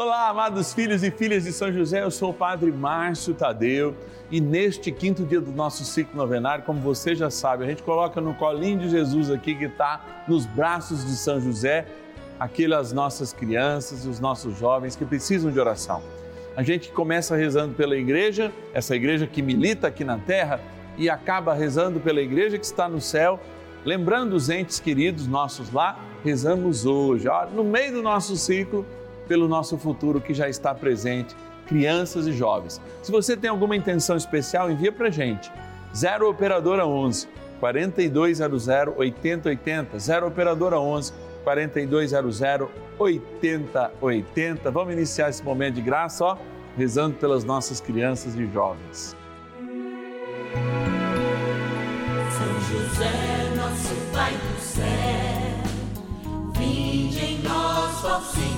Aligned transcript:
Olá, 0.00 0.28
amados 0.28 0.72
filhos 0.72 1.02
e 1.02 1.10
filhas 1.10 1.42
de 1.42 1.52
São 1.52 1.72
José, 1.72 2.04
eu 2.04 2.10
sou 2.12 2.30
o 2.30 2.32
Padre 2.32 2.70
Márcio 2.70 3.34
Tadeu 3.34 3.96
e 4.30 4.40
neste 4.40 4.92
quinto 4.92 5.24
dia 5.24 5.40
do 5.40 5.50
nosso 5.50 5.84
ciclo 5.84 6.16
novenário, 6.16 6.62
como 6.62 6.80
você 6.80 7.16
já 7.16 7.30
sabe, 7.30 7.64
a 7.64 7.66
gente 7.66 7.82
coloca 7.82 8.20
no 8.20 8.32
colinho 8.32 8.78
de 8.78 8.90
Jesus 8.90 9.28
aqui 9.28 9.56
que 9.56 9.64
está 9.64 10.24
nos 10.28 10.46
braços 10.46 11.04
de 11.04 11.16
São 11.16 11.40
José, 11.40 11.84
aquelas 12.38 12.92
nossas 12.92 13.32
crianças, 13.32 14.06
os 14.06 14.20
nossos 14.20 14.56
jovens 14.56 14.94
que 14.94 15.04
precisam 15.04 15.50
de 15.50 15.58
oração. 15.58 16.00
A 16.56 16.62
gente 16.62 16.92
começa 16.92 17.34
rezando 17.34 17.74
pela 17.74 17.96
igreja, 17.96 18.52
essa 18.72 18.94
igreja 18.94 19.26
que 19.26 19.42
milita 19.42 19.88
aqui 19.88 20.04
na 20.04 20.18
terra, 20.18 20.60
e 20.96 21.10
acaba 21.10 21.54
rezando 21.54 21.98
pela 21.98 22.20
igreja 22.20 22.56
que 22.56 22.64
está 22.64 22.88
no 22.88 23.00
céu, 23.00 23.40
lembrando 23.84 24.34
os 24.34 24.48
entes 24.48 24.78
queridos 24.78 25.26
nossos 25.26 25.72
lá, 25.72 25.98
rezamos 26.22 26.86
hoje, 26.86 27.26
ó, 27.26 27.46
no 27.46 27.64
meio 27.64 27.94
do 27.94 28.02
nosso 28.02 28.36
ciclo 28.36 28.86
pelo 29.28 29.46
nosso 29.46 29.76
futuro 29.76 30.20
que 30.20 30.34
já 30.34 30.48
está 30.48 30.74
presente, 30.74 31.36
crianças 31.66 32.26
e 32.26 32.32
jovens. 32.32 32.80
Se 33.02 33.12
você 33.12 33.36
tem 33.36 33.50
alguma 33.50 33.76
intenção 33.76 34.16
especial, 34.16 34.70
envia 34.70 34.90
para 34.90 35.10
gente. 35.10 35.52
0 35.94 36.28
Operadora 36.28 36.86
11 36.86 37.28
4200 37.60 38.66
8080. 38.96 39.98
0 39.98 40.26
Operadora 40.26 40.80
11 40.80 41.12
4200 41.44 42.68
8080. 42.98 44.70
Vamos 44.70 44.94
iniciar 44.94 45.28
esse 45.28 45.44
momento 45.44 45.74
de 45.74 45.82
graça, 45.82 46.24
ó, 46.24 46.36
rezando 46.76 47.16
pelas 47.16 47.44
nossas 47.44 47.80
crianças 47.80 48.34
e 48.34 48.46
jovens. 48.46 49.16
José, 52.68 53.54
nosso 53.56 53.94
Pai 54.12 54.32
do 54.32 54.60
céu, 54.60 54.84
vinde 56.58 57.18
em 57.18 57.42
nós, 57.42 58.04
ó 58.04 58.20
Senhor 58.20 58.57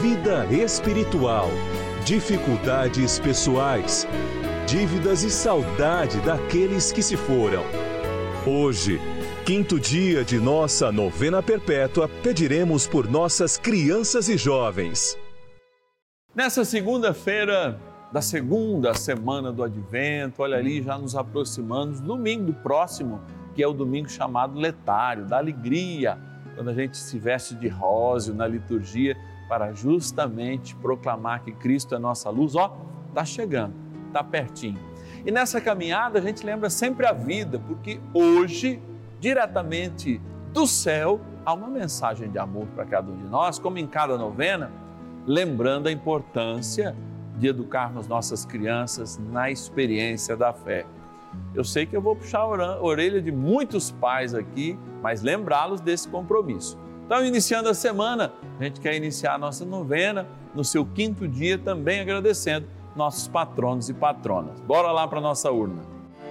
vida 0.00 0.46
espiritual, 0.46 1.48
dificuldades 2.04 3.18
pessoais, 3.18 4.08
dívidas 4.66 5.22
e 5.22 5.30
saudade 5.30 6.18
daqueles 6.20 6.90
que 6.90 7.02
se 7.02 7.16
foram. 7.16 7.62
Hoje, 8.46 8.98
quinto 9.44 9.78
dia 9.78 10.24
de 10.24 10.38
nossa 10.38 10.90
novena 10.90 11.42
perpétua, 11.42 12.08
pediremos 12.22 12.86
por 12.86 13.08
nossas 13.08 13.58
crianças 13.58 14.28
e 14.30 14.36
jovens. 14.38 15.16
Nessa 16.34 16.64
segunda-feira 16.64 17.78
da 18.10 18.22
segunda 18.22 18.94
semana 18.94 19.52
do 19.52 19.62
Advento, 19.62 20.42
olha 20.42 20.56
ali, 20.56 20.82
já 20.82 20.96
nos 20.96 21.14
aproximamos, 21.14 22.00
domingo 22.00 22.54
próximo, 22.54 23.20
que 23.54 23.62
é 23.62 23.68
o 23.68 23.74
domingo 23.74 24.08
chamado 24.08 24.58
letário, 24.58 25.26
da 25.26 25.36
alegria, 25.36 26.18
quando 26.54 26.70
a 26.70 26.74
gente 26.74 26.96
se 26.96 27.18
veste 27.18 27.54
de 27.54 27.68
róseo 27.68 28.34
na 28.34 28.46
liturgia 28.46 29.16
para 29.52 29.70
justamente 29.74 30.74
proclamar 30.76 31.42
que 31.42 31.52
Cristo 31.52 31.94
é 31.94 31.98
nossa 31.98 32.30
luz, 32.30 32.56
ó, 32.56 32.74
está 33.10 33.22
chegando, 33.22 33.74
está 34.06 34.24
pertinho. 34.24 34.78
E 35.26 35.30
nessa 35.30 35.60
caminhada 35.60 36.18
a 36.18 36.22
gente 36.22 36.42
lembra 36.42 36.70
sempre 36.70 37.06
a 37.06 37.12
vida, 37.12 37.58
porque 37.58 38.00
hoje, 38.14 38.80
diretamente 39.20 40.22
do 40.54 40.66
céu, 40.66 41.20
há 41.44 41.52
uma 41.52 41.68
mensagem 41.68 42.30
de 42.30 42.38
amor 42.38 42.66
para 42.68 42.86
cada 42.86 43.12
um 43.12 43.16
de 43.18 43.24
nós, 43.24 43.58
como 43.58 43.76
em 43.76 43.86
cada 43.86 44.16
novena, 44.16 44.72
lembrando 45.26 45.86
a 45.86 45.92
importância 45.92 46.96
de 47.36 47.48
educarmos 47.48 48.08
nossas 48.08 48.46
crianças 48.46 49.18
na 49.18 49.50
experiência 49.50 50.34
da 50.34 50.54
fé. 50.54 50.86
Eu 51.54 51.62
sei 51.62 51.84
que 51.84 51.94
eu 51.94 52.00
vou 52.00 52.16
puxar 52.16 52.40
a 52.40 52.82
orelha 52.82 53.20
de 53.20 53.30
muitos 53.30 53.90
pais 53.90 54.34
aqui, 54.34 54.78
mas 55.02 55.20
lembrá-los 55.20 55.82
desse 55.82 56.08
compromisso. 56.08 56.78
Então, 57.04 57.24
iniciando 57.24 57.68
a 57.68 57.74
semana, 57.74 58.32
a 58.58 58.64
gente 58.64 58.80
quer 58.80 58.94
iniciar 58.94 59.34
a 59.34 59.38
nossa 59.38 59.64
novena 59.64 60.26
no 60.54 60.64
seu 60.64 60.84
quinto 60.84 61.26
dia, 61.26 61.58
também 61.58 62.00
agradecendo 62.00 62.66
nossos 62.94 63.26
patronos 63.28 63.88
e 63.88 63.94
patronas. 63.94 64.60
Bora 64.60 64.92
lá 64.92 65.06
para 65.08 65.18
a 65.18 65.22
nossa 65.22 65.50
urna. 65.50 65.82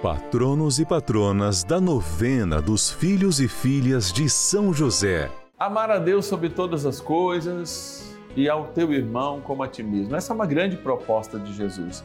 Patronos 0.02 0.80
e 0.80 0.86
patronas 0.86 1.64
da 1.64 1.80
novena 1.80 2.62
dos 2.62 2.90
filhos 2.90 3.40
e 3.40 3.48
filhas 3.48 4.12
de 4.12 4.28
São 4.30 4.74
José. 4.74 5.30
Amar 5.60 5.92
a 5.92 6.00
Deus 6.00 6.26
sobre 6.26 6.50
todas 6.50 6.86
as 6.88 7.00
coisas 7.00 8.18
e 8.36 8.50
ao 8.50 8.68
teu 8.68 8.92
irmão 8.92 9.42
como 9.42 9.62
a 9.62 9.68
ti 9.68 9.84
mesmo. 9.84 10.16
Essa 10.16 10.34
é 10.34 10.36
uma 10.36 10.48
grande 10.48 10.78
proposta 10.78 11.38
de 11.38 11.54
Jesus. 11.54 12.04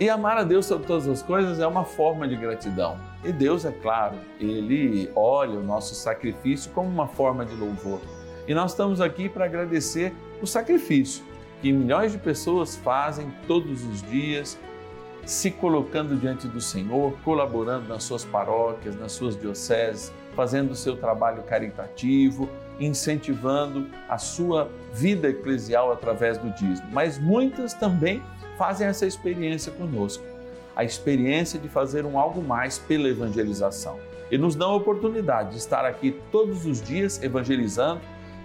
E 0.00 0.08
amar 0.10 0.36
a 0.36 0.42
Deus 0.42 0.66
sobre 0.66 0.86
todas 0.86 1.06
as 1.06 1.22
coisas 1.22 1.60
é 1.60 1.66
uma 1.66 1.84
forma 1.84 2.26
de 2.26 2.34
gratidão. 2.34 2.98
E 3.22 3.30
Deus, 3.30 3.64
é 3.64 3.70
claro, 3.70 4.16
Ele 4.40 5.08
olha 5.14 5.58
o 5.58 5.62
nosso 5.62 5.94
sacrifício 5.94 6.70
como 6.72 6.88
uma 6.88 7.06
forma 7.06 7.44
de 7.44 7.54
louvor. 7.54 8.00
E 8.46 8.54
nós 8.54 8.72
estamos 8.72 9.00
aqui 9.00 9.28
para 9.28 9.44
agradecer 9.44 10.12
o 10.42 10.46
sacrifício 10.46 11.24
que 11.62 11.72
milhões 11.72 12.12
de 12.12 12.18
pessoas 12.18 12.76
fazem 12.76 13.32
todos 13.46 13.84
os 13.84 14.02
dias, 14.02 14.58
se 15.24 15.50
colocando 15.50 16.14
diante 16.14 16.46
do 16.46 16.60
Senhor, 16.60 17.16
colaborando 17.24 17.88
nas 17.88 18.02
suas 18.02 18.24
paróquias, 18.24 18.96
nas 18.96 19.12
suas 19.12 19.34
dioceses, 19.34 20.12
fazendo 20.34 20.72
o 20.72 20.74
seu 20.74 20.96
trabalho 20.96 21.42
caritativo, 21.44 22.50
incentivando 22.78 23.86
a 24.08 24.18
sua 24.18 24.70
vida 24.92 25.30
eclesial 25.30 25.90
através 25.90 26.36
do 26.36 26.50
dízimo. 26.50 26.88
Mas 26.92 27.18
muitas 27.18 27.72
também 27.72 28.22
fazem 28.56 28.86
essa 28.86 29.06
experiência 29.06 29.72
conosco, 29.72 30.24
a 30.74 30.84
experiência 30.84 31.58
de 31.58 31.68
fazer 31.68 32.04
um 32.04 32.18
algo 32.18 32.42
mais 32.42 32.78
pela 32.78 33.08
evangelização. 33.08 33.98
E 34.30 34.38
nos 34.38 34.54
dão 34.54 34.72
a 34.72 34.76
oportunidade 34.76 35.50
de 35.50 35.58
estar 35.58 35.84
aqui 35.84 36.20
todos 36.32 36.66
os 36.66 36.82
dias 36.82 37.22
evangelizando, 37.22 38.00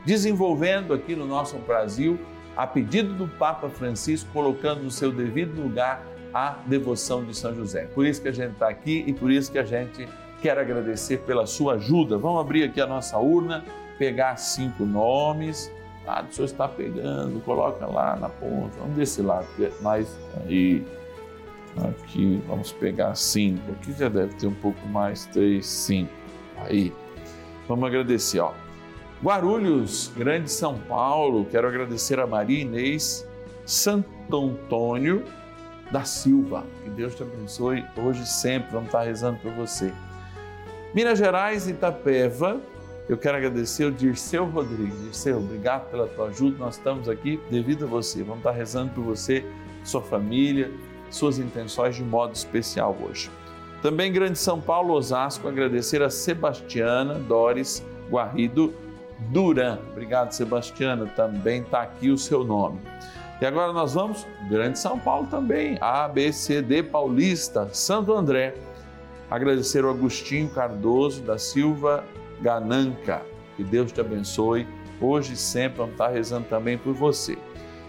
desenvolvendo 0.05 0.93
aqui 0.93 1.15
no 1.15 1.25
nosso 1.25 1.57
Brasil, 1.57 2.19
a 2.55 2.67
pedido 2.67 3.13
do 3.13 3.27
Papa 3.27 3.69
Francisco, 3.69 4.29
colocando 4.33 4.83
no 4.83 4.91
seu 4.91 5.11
devido 5.11 5.61
lugar 5.61 6.05
a 6.33 6.57
devoção 6.65 7.23
de 7.23 7.35
São 7.35 7.55
José. 7.55 7.85
Por 7.95 8.05
isso 8.05 8.21
que 8.21 8.27
a 8.27 8.33
gente 8.33 8.53
está 8.53 8.69
aqui 8.69 9.03
e 9.07 9.13
por 9.13 9.31
isso 9.31 9.51
que 9.51 9.57
a 9.57 9.63
gente 9.63 10.07
quer 10.41 10.57
agradecer 10.57 11.19
pela 11.19 11.45
sua 11.45 11.73
ajuda. 11.73 12.17
Vamos 12.17 12.41
abrir 12.41 12.63
aqui 12.63 12.79
a 12.79 12.85
nossa 12.85 13.17
urna, 13.17 13.63
pegar 13.97 14.35
cinco 14.37 14.85
nomes 14.85 15.71
ah, 16.09 16.25
o 16.27 16.33
senhor 16.33 16.45
está 16.45 16.67
pegando, 16.67 17.39
coloca 17.41 17.85
lá 17.85 18.15
na 18.15 18.29
ponta, 18.29 18.79
vamos 18.79 18.95
desse 18.95 19.21
lado, 19.21 19.47
é 19.59 19.71
mais 19.81 20.17
aí, 20.43 20.83
aqui, 21.77 22.41
vamos 22.47 22.71
pegar 22.71 23.13
cinco, 23.13 23.71
aqui 23.73 23.93
já 23.93 24.09
deve 24.09 24.33
ter 24.33 24.47
um 24.47 24.55
pouco 24.55 24.87
mais, 24.87 25.27
três, 25.27 25.67
cinco, 25.67 26.11
aí, 26.57 26.91
vamos 27.67 27.87
agradecer, 27.87 28.39
ó. 28.39 28.53
Guarulhos, 29.23 30.11
Grande 30.15 30.49
São 30.49 30.79
Paulo, 30.79 31.45
quero 31.45 31.67
agradecer 31.67 32.19
a 32.19 32.25
Maria 32.25 32.61
Inês 32.61 33.27
Santo 33.63 34.09
Antônio 34.33 35.23
da 35.91 36.03
Silva, 36.05 36.65
que 36.83 36.89
Deus 36.89 37.13
te 37.13 37.21
abençoe 37.21 37.85
hoje 37.95 38.23
e 38.23 38.27
sempre, 38.27 38.71
vamos 38.71 38.87
estar 38.87 39.03
rezando 39.03 39.37
por 39.39 39.51
você. 39.51 39.93
Minas 40.93 41.19
Gerais, 41.19 41.67
Itapeva, 41.67 42.59
eu 43.09 43.17
quero 43.17 43.37
agradecer 43.37 43.85
o 43.85 43.91
Dirceu 43.91 44.45
Rodrigues. 44.45 45.01
Dirceu, 45.01 45.39
obrigado 45.39 45.89
pela 45.89 46.07
tua 46.07 46.27
ajuda. 46.27 46.59
Nós 46.59 46.77
estamos 46.77 47.09
aqui 47.09 47.41
devido 47.49 47.85
a 47.85 47.87
você. 47.87 48.21
Vamos 48.21 48.37
estar 48.37 48.51
rezando 48.51 48.91
por 48.91 49.03
você, 49.03 49.43
sua 49.83 49.99
família, 49.99 50.71
suas 51.09 51.39
intenções 51.39 51.95
de 51.95 52.03
modo 52.03 52.35
especial 52.35 52.95
hoje. 53.01 53.31
Também 53.81 54.13
Grande 54.13 54.37
São 54.37 54.61
Paulo, 54.61 54.93
Osasco, 54.93 55.47
agradecer 55.47 56.03
a 56.03 56.09
Sebastiana 56.11 57.15
Doris 57.15 57.83
Guarrido 58.11 58.75
Duran. 59.31 59.79
Obrigado, 59.91 60.31
Sebastiana. 60.31 61.07
Também 61.07 61.63
está 61.63 61.81
aqui 61.81 62.11
o 62.11 62.17
seu 62.17 62.43
nome. 62.43 62.79
E 63.41 63.45
agora 63.45 63.73
nós 63.73 63.95
vamos, 63.95 64.27
Grande 64.47 64.77
São 64.77 64.99
Paulo 64.99 65.25
também, 65.31 65.79
A, 65.81 66.07
B, 66.07 66.31
C, 66.31 66.61
D, 66.61 66.83
Paulista, 66.83 67.67
Santo 67.73 68.13
André. 68.13 68.53
Agradecer 69.31 69.83
o 69.83 69.89
Agostinho 69.89 70.49
Cardoso 70.49 71.23
da 71.23 71.39
Silva 71.39 72.03
Gananca. 72.41 73.21
Que 73.55 73.63
Deus 73.63 73.91
te 73.91 74.01
abençoe. 74.01 74.67
Hoje 75.01 75.33
e 75.33 75.37
sempre 75.37 75.79
vamos 75.79 75.93
estar 75.93 76.09
rezando 76.09 76.47
também 76.47 76.77
por 76.77 76.93
você. 76.93 77.37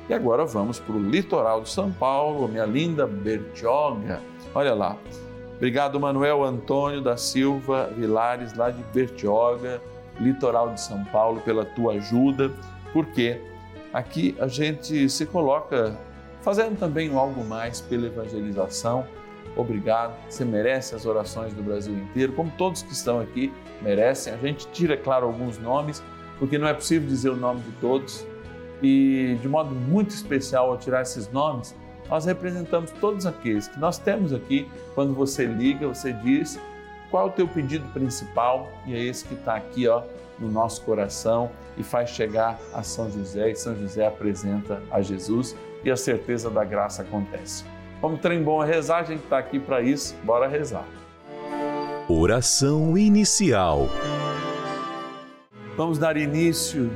E 0.08 0.14
agora 0.14 0.44
vamos 0.44 0.80
para 0.80 0.94
o 0.94 0.98
litoral 0.98 1.60
de 1.60 1.68
São 1.68 1.92
Paulo, 1.92 2.48
minha 2.48 2.64
linda 2.64 3.06
Bertioga. 3.06 4.20
Olha 4.54 4.74
lá. 4.74 4.96
Obrigado, 5.56 6.00
Manuel 6.00 6.42
Antônio 6.42 7.00
da 7.00 7.16
Silva 7.16 7.90
Vilares, 7.96 8.54
lá 8.54 8.70
de 8.70 8.82
Bertioga, 8.94 9.80
litoral 10.18 10.72
de 10.72 10.80
São 10.80 11.04
Paulo, 11.04 11.40
pela 11.42 11.64
tua 11.64 11.92
ajuda, 11.92 12.50
porque 12.92 13.40
aqui 13.92 14.34
a 14.40 14.48
gente 14.48 15.08
se 15.08 15.26
coloca 15.26 15.96
fazendo 16.40 16.78
também 16.78 17.14
algo 17.14 17.44
mais 17.44 17.80
pela 17.80 18.06
evangelização. 18.06 19.04
Obrigado, 19.56 20.14
você 20.28 20.44
merece 20.44 20.94
as 20.94 21.04
orações 21.04 21.52
do 21.52 21.62
Brasil 21.62 21.92
inteiro, 21.94 22.32
como 22.32 22.50
todos 22.56 22.82
que 22.82 22.92
estão 22.92 23.20
aqui 23.20 23.52
merecem. 23.82 24.32
A 24.32 24.36
gente 24.36 24.66
tira, 24.68 24.96
claro, 24.96 25.26
alguns 25.26 25.58
nomes, 25.58 26.02
porque 26.38 26.56
não 26.56 26.68
é 26.68 26.74
possível 26.74 27.08
dizer 27.08 27.30
o 27.30 27.36
nome 27.36 27.60
de 27.60 27.72
todos. 27.72 28.24
E 28.82 29.36
de 29.42 29.48
modo 29.48 29.74
muito 29.74 30.10
especial, 30.10 30.70
ao 30.70 30.78
tirar 30.78 31.02
esses 31.02 31.30
nomes, 31.30 31.74
nós 32.08 32.24
representamos 32.24 32.90
todos 32.92 33.26
aqueles 33.26 33.68
que 33.68 33.78
nós 33.78 33.98
temos 33.98 34.32
aqui. 34.32 34.68
Quando 34.94 35.14
você 35.14 35.44
liga, 35.44 35.86
você 35.86 36.12
diz 36.12 36.58
qual 37.10 37.26
é 37.26 37.30
o 37.30 37.32
teu 37.32 37.46
pedido 37.46 37.86
principal 37.92 38.68
e 38.86 38.94
é 38.94 39.02
esse 39.02 39.24
que 39.24 39.34
está 39.34 39.56
aqui 39.56 39.86
ó, 39.88 40.02
no 40.38 40.50
nosso 40.50 40.82
coração 40.82 41.50
e 41.76 41.82
faz 41.82 42.10
chegar 42.10 42.58
a 42.72 42.82
São 42.82 43.10
José 43.10 43.50
e 43.50 43.56
São 43.56 43.76
José 43.76 44.06
apresenta 44.06 44.82
a 44.90 45.02
Jesus 45.02 45.56
e 45.84 45.90
a 45.90 45.96
certeza 45.96 46.50
da 46.50 46.64
graça 46.64 47.02
acontece. 47.02 47.64
Como 48.00 48.16
trem 48.16 48.42
bom 48.42 48.62
a 48.62 48.64
rezar, 48.64 49.00
a 49.00 49.02
gente 49.02 49.22
está 49.24 49.38
aqui 49.38 49.58
para 49.60 49.82
isso, 49.82 50.16
bora 50.24 50.48
rezar. 50.48 50.86
Oração 52.08 52.96
inicial. 52.96 53.88
Vamos 55.76 55.98
dar 55.98 56.16
início 56.16 56.90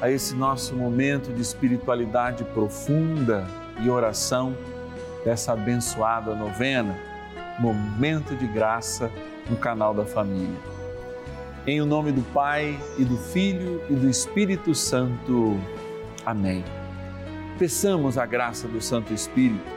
a 0.00 0.10
esse 0.10 0.34
nosso 0.34 0.74
momento 0.74 1.30
de 1.32 1.42
espiritualidade 1.42 2.42
profunda 2.44 3.46
e 3.82 3.90
oração 3.90 4.56
dessa 5.24 5.52
abençoada 5.52 6.34
novena, 6.34 6.98
Momento 7.58 8.34
de 8.34 8.46
Graça 8.46 9.10
no 9.50 9.56
canal 9.56 9.92
da 9.92 10.06
família. 10.06 10.58
Em 11.66 11.82
o 11.82 11.86
nome 11.86 12.12
do 12.12 12.22
Pai 12.32 12.78
e 12.96 13.04
do 13.04 13.18
Filho 13.18 13.82
e 13.90 13.94
do 13.94 14.08
Espírito 14.08 14.74
Santo. 14.74 15.58
Amém. 16.24 16.64
Peçamos 17.58 18.16
a 18.16 18.24
graça 18.24 18.66
do 18.66 18.80
Santo 18.80 19.12
Espírito. 19.12 19.76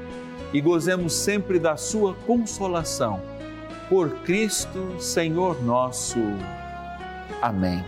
e 0.53 0.59
gozemos 0.61 1.13
sempre 1.13 1.59
da 1.59 1.77
sua 1.77 2.13
consolação. 2.27 3.21
Por 3.89 4.09
Cristo, 4.23 4.95
Senhor 4.99 5.61
nosso. 5.63 6.19
Amém. 7.41 7.83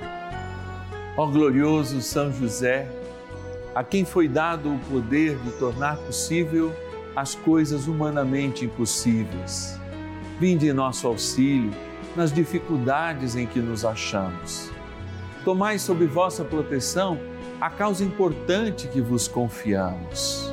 Ó 1.16 1.28
glorioso 1.28 2.02
São 2.02 2.32
José, 2.32 2.88
a 3.76 3.84
quem 3.84 4.04
foi 4.04 4.28
dado 4.28 4.74
o 4.74 4.80
poder 4.92 5.38
de 5.38 5.52
tornar 5.52 5.98
possível 5.98 6.74
as 7.16 7.36
coisas 7.36 7.88
humanamente 7.88 8.66
impossíveis. 8.66 9.80
Vinde 10.40 10.68
em 10.68 10.74
nosso 10.74 11.08
auxílio 11.08 11.72
nas 12.16 12.32
dificuldades 12.32 13.36
em 13.36 13.46
que 13.48 13.60
nos 13.60 13.86
achamos. 13.86 14.72
Tomai 15.44 15.78
sob 15.80 16.06
vossa 16.06 16.44
proteção 16.44 17.20
a 17.60 17.70
causa 17.70 18.04
importante 18.04 18.88
que 18.88 19.02
vos 19.02 19.28
confiamos. 19.28 20.53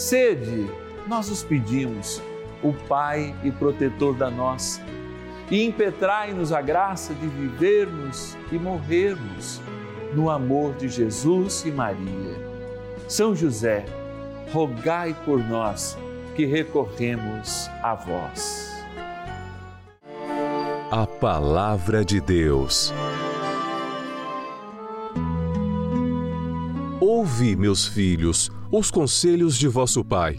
Sede, 0.00 0.66
nós 1.06 1.30
os 1.30 1.42
pedimos, 1.42 2.22
o 2.62 2.72
Pai 2.88 3.34
e 3.44 3.52
protetor 3.52 4.16
da 4.16 4.30
nossa 4.30 4.80
e 5.50 5.62
impetrai-nos 5.62 6.54
a 6.54 6.62
graça 6.62 7.12
de 7.12 7.26
vivermos 7.26 8.34
e 8.50 8.58
morrermos 8.58 9.60
no 10.14 10.30
amor 10.30 10.72
de 10.76 10.88
Jesus 10.88 11.66
e 11.66 11.70
Maria. 11.70 12.34
São 13.06 13.36
José, 13.36 13.84
rogai 14.50 15.14
por 15.26 15.38
nós 15.38 15.98
que 16.34 16.46
recorremos 16.46 17.68
a 17.82 17.94
vós. 17.94 18.70
A 20.90 21.06
Palavra 21.06 22.06
de 22.06 22.22
Deus. 22.22 22.90
Ouve, 27.00 27.56
meus 27.56 27.86
filhos, 27.86 28.50
os 28.70 28.90
conselhos 28.90 29.56
de 29.56 29.66
vosso 29.66 30.04
Pai. 30.04 30.36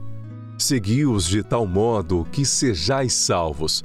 Segui-os 0.58 1.26
de 1.26 1.42
tal 1.42 1.66
modo 1.66 2.26
que 2.32 2.46
sejais 2.46 3.14
salvos 3.14 3.84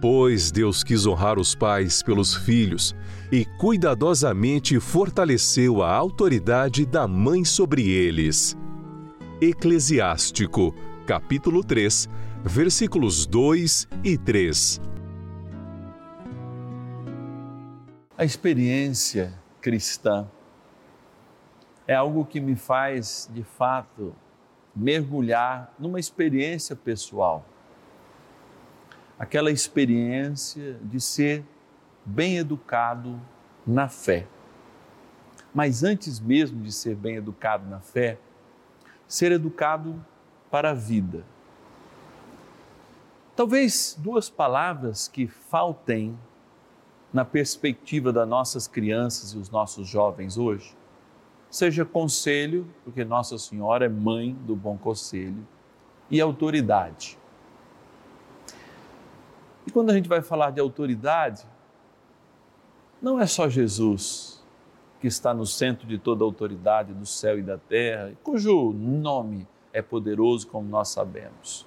Pois 0.00 0.50
Deus 0.50 0.82
quis 0.82 1.04
honrar 1.04 1.38
os 1.38 1.54
pais 1.54 2.02
pelos 2.02 2.34
filhos 2.34 2.94
e 3.30 3.44
cuidadosamente 3.44 4.80
fortaleceu 4.80 5.82
a 5.82 5.92
autoridade 5.92 6.86
da 6.86 7.06
mãe 7.06 7.44
sobre 7.44 7.86
eles. 7.86 8.56
Eclesiástico, 9.42 10.74
capítulo 11.06 11.62
3, 11.62 12.08
versículos 12.42 13.26
2 13.26 13.88
e 14.02 14.16
3. 14.16 14.80
A 18.16 18.24
experiência 18.24 19.34
cristã 19.60 20.26
é 21.90 21.94
algo 21.96 22.24
que 22.24 22.38
me 22.38 22.54
faz, 22.54 23.28
de 23.34 23.42
fato, 23.42 24.14
mergulhar 24.76 25.74
numa 25.76 25.98
experiência 25.98 26.76
pessoal 26.76 27.44
aquela 29.18 29.50
experiência 29.50 30.78
de 30.84 31.00
ser 31.00 31.44
bem 32.06 32.38
educado 32.38 33.20
na 33.66 33.88
fé. 33.88 34.28
Mas 35.52 35.82
antes 35.82 36.20
mesmo 36.20 36.62
de 36.62 36.70
ser 36.70 36.94
bem 36.94 37.16
educado 37.16 37.68
na 37.68 37.80
fé, 37.80 38.20
ser 39.08 39.32
educado 39.32 40.00
para 40.48 40.70
a 40.70 40.74
vida. 40.74 41.24
Talvez 43.34 43.96
duas 43.98 44.30
palavras 44.30 45.08
que 45.08 45.26
faltem 45.26 46.16
na 47.12 47.24
perspectiva 47.24 48.12
das 48.12 48.28
nossas 48.28 48.68
crianças 48.68 49.32
e 49.32 49.38
os 49.38 49.50
nossos 49.50 49.88
jovens 49.88 50.38
hoje, 50.38 50.78
seja 51.50 51.84
conselho, 51.84 52.66
porque 52.84 53.04
Nossa 53.04 53.36
Senhora 53.36 53.86
é 53.86 53.88
mãe 53.88 54.34
do 54.46 54.54
bom 54.54 54.78
conselho, 54.78 55.46
e 56.10 56.20
autoridade. 56.20 57.18
E 59.66 59.70
quando 59.70 59.90
a 59.90 59.94
gente 59.94 60.08
vai 60.08 60.22
falar 60.22 60.50
de 60.50 60.60
autoridade, 60.60 61.44
não 63.02 63.20
é 63.20 63.26
só 63.26 63.48
Jesus 63.48 64.40
que 65.00 65.06
está 65.06 65.32
no 65.32 65.46
centro 65.46 65.86
de 65.86 65.96
toda 65.96 66.22
a 66.22 66.26
autoridade 66.26 66.92
do 66.92 67.06
céu 67.06 67.38
e 67.38 67.42
da 67.42 67.56
terra, 67.56 68.12
cujo 68.22 68.72
nome 68.72 69.48
é 69.72 69.80
poderoso, 69.80 70.46
como 70.46 70.68
nós 70.68 70.90
sabemos. 70.90 71.66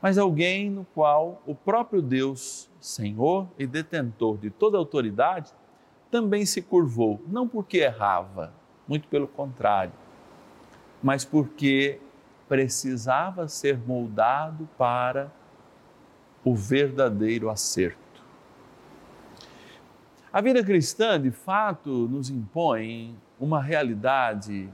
Mas 0.00 0.16
alguém 0.16 0.70
no 0.70 0.84
qual 0.94 1.42
o 1.44 1.54
próprio 1.54 2.00
Deus, 2.00 2.70
Senhor 2.80 3.48
e 3.58 3.66
detentor 3.66 4.38
de 4.38 4.50
toda 4.50 4.76
a 4.76 4.80
autoridade, 4.80 5.52
também 6.08 6.46
se 6.46 6.62
curvou, 6.62 7.20
não 7.26 7.48
porque 7.48 7.78
errava, 7.78 8.54
muito 8.86 9.08
pelo 9.08 9.26
contrário, 9.26 9.92
mas 11.02 11.24
porque 11.24 12.00
precisava 12.48 13.48
ser 13.48 13.78
moldado 13.78 14.68
para 14.78 15.32
o 16.44 16.54
verdadeiro 16.54 17.50
acerto. 17.50 17.98
A 20.32 20.40
vida 20.40 20.62
cristã, 20.62 21.20
de 21.20 21.30
fato, 21.30 21.90
nos 21.90 22.30
impõe 22.30 23.16
uma 23.40 23.60
realidade 23.60 24.68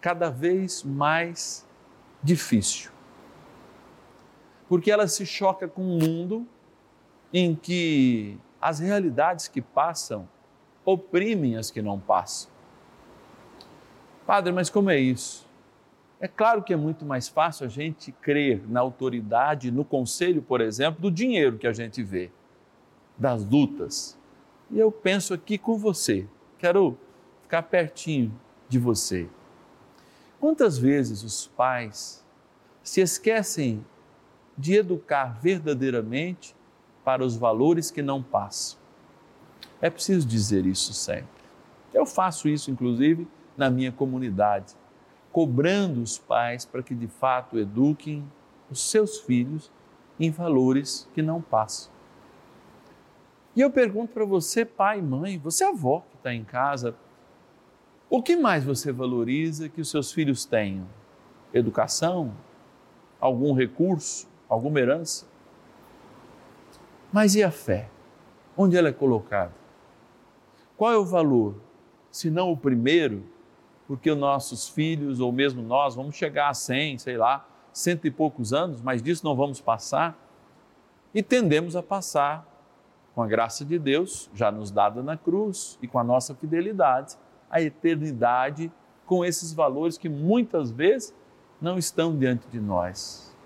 cada 0.00 0.30
vez 0.30 0.82
mais 0.84 1.66
difícil. 2.22 2.90
Porque 4.68 4.90
ela 4.90 5.08
se 5.08 5.26
choca 5.26 5.66
com 5.66 5.82
um 5.82 5.98
mundo 5.98 6.46
em 7.32 7.54
que 7.54 8.38
as 8.60 8.78
realidades 8.78 9.48
que 9.48 9.60
passam 9.60 10.28
oprimem 10.84 11.56
as 11.56 11.70
que 11.70 11.80
não 11.80 11.98
passam. 11.98 12.50
Padre, 14.30 14.52
mas 14.52 14.70
como 14.70 14.90
é 14.90 14.96
isso? 14.96 15.44
É 16.20 16.28
claro 16.28 16.62
que 16.62 16.72
é 16.72 16.76
muito 16.76 17.04
mais 17.04 17.28
fácil 17.28 17.66
a 17.66 17.68
gente 17.68 18.12
crer 18.12 18.62
na 18.68 18.78
autoridade, 18.78 19.72
no 19.72 19.84
conselho, 19.84 20.40
por 20.40 20.60
exemplo, 20.60 21.02
do 21.02 21.10
dinheiro 21.10 21.58
que 21.58 21.66
a 21.66 21.72
gente 21.72 22.00
vê, 22.00 22.30
das 23.18 23.44
lutas. 23.44 24.16
E 24.70 24.78
eu 24.78 24.92
penso 24.92 25.34
aqui 25.34 25.58
com 25.58 25.76
você, 25.76 26.28
quero 26.58 26.96
ficar 27.42 27.64
pertinho 27.64 28.32
de 28.68 28.78
você. 28.78 29.28
Quantas 30.38 30.78
vezes 30.78 31.24
os 31.24 31.48
pais 31.48 32.24
se 32.84 33.00
esquecem 33.00 33.84
de 34.56 34.76
educar 34.76 35.40
verdadeiramente 35.40 36.54
para 37.04 37.24
os 37.24 37.36
valores 37.36 37.90
que 37.90 38.00
não 38.00 38.22
passam? 38.22 38.78
É 39.80 39.90
preciso 39.90 40.24
dizer 40.24 40.66
isso 40.66 40.92
sempre. 40.92 41.42
Eu 41.92 42.06
faço 42.06 42.48
isso, 42.48 42.70
inclusive, 42.70 43.26
na 43.60 43.68
minha 43.68 43.92
comunidade 43.92 44.74
cobrando 45.30 46.02
os 46.02 46.18
pais 46.18 46.64
para 46.64 46.82
que 46.82 46.94
de 46.94 47.06
fato 47.06 47.58
eduquem 47.58 48.26
os 48.70 48.90
seus 48.90 49.18
filhos 49.20 49.70
em 50.18 50.30
valores 50.30 51.06
que 51.14 51.20
não 51.22 51.42
passam. 51.42 51.92
E 53.54 53.60
eu 53.60 53.70
pergunto 53.70 54.14
para 54.14 54.24
você, 54.24 54.64
pai 54.64 55.02
mãe, 55.02 55.38
você 55.38 55.62
avó 55.62 56.02
que 56.10 56.16
está 56.16 56.32
em 56.32 56.42
casa, 56.42 56.96
o 58.08 58.22
que 58.22 58.34
mais 58.34 58.64
você 58.64 58.90
valoriza 58.90 59.68
que 59.68 59.80
os 59.80 59.90
seus 59.90 60.10
filhos 60.10 60.46
tenham? 60.46 60.86
Educação? 61.52 62.34
Algum 63.20 63.52
recurso? 63.52 64.26
Alguma 64.48 64.80
herança? 64.80 65.26
Mas 67.12 67.34
e 67.34 67.42
a 67.42 67.50
fé? 67.50 67.90
Onde 68.56 68.76
ela 68.76 68.88
é 68.88 68.92
colocada? 68.92 69.52
Qual 70.76 70.90
é 70.90 70.96
o 70.96 71.04
valor? 71.04 71.56
Se 72.10 72.30
não 72.30 72.50
o 72.50 72.56
primeiro, 72.56 73.22
porque 73.90 74.08
os 74.08 74.16
nossos 74.16 74.68
filhos, 74.68 75.18
ou 75.18 75.32
mesmo 75.32 75.60
nós, 75.62 75.96
vamos 75.96 76.14
chegar 76.14 76.48
a 76.48 76.54
100, 76.54 76.98
sei 76.98 77.16
lá, 77.16 77.44
cento 77.72 78.06
e 78.06 78.10
poucos 78.12 78.52
anos, 78.52 78.80
mas 78.80 79.02
disso 79.02 79.24
não 79.24 79.34
vamos 79.34 79.60
passar. 79.60 80.16
E 81.12 81.24
tendemos 81.24 81.74
a 81.74 81.82
passar, 81.82 82.46
com 83.16 83.20
a 83.20 83.26
graça 83.26 83.64
de 83.64 83.80
Deus, 83.80 84.30
já 84.32 84.52
nos 84.52 84.70
dada 84.70 85.02
na 85.02 85.16
cruz, 85.16 85.76
e 85.82 85.88
com 85.88 85.98
a 85.98 86.04
nossa 86.04 86.36
fidelidade, 86.36 87.16
a 87.50 87.60
eternidade 87.60 88.70
com 89.04 89.24
esses 89.24 89.52
valores 89.52 89.98
que 89.98 90.08
muitas 90.08 90.70
vezes 90.70 91.12
não 91.60 91.76
estão 91.76 92.16
diante 92.16 92.46
de 92.46 92.60
nós. 92.60 93.36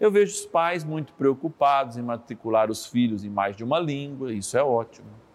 Eu 0.00 0.10
vejo 0.10 0.32
os 0.32 0.46
pais 0.46 0.82
muito 0.82 1.12
preocupados 1.12 1.96
em 1.96 2.02
matricular 2.02 2.72
os 2.72 2.86
filhos 2.86 3.22
em 3.22 3.30
mais 3.30 3.56
de 3.56 3.62
uma 3.62 3.78
língua, 3.78 4.32
isso 4.32 4.58
é 4.58 4.64
ótimo. 4.64 5.27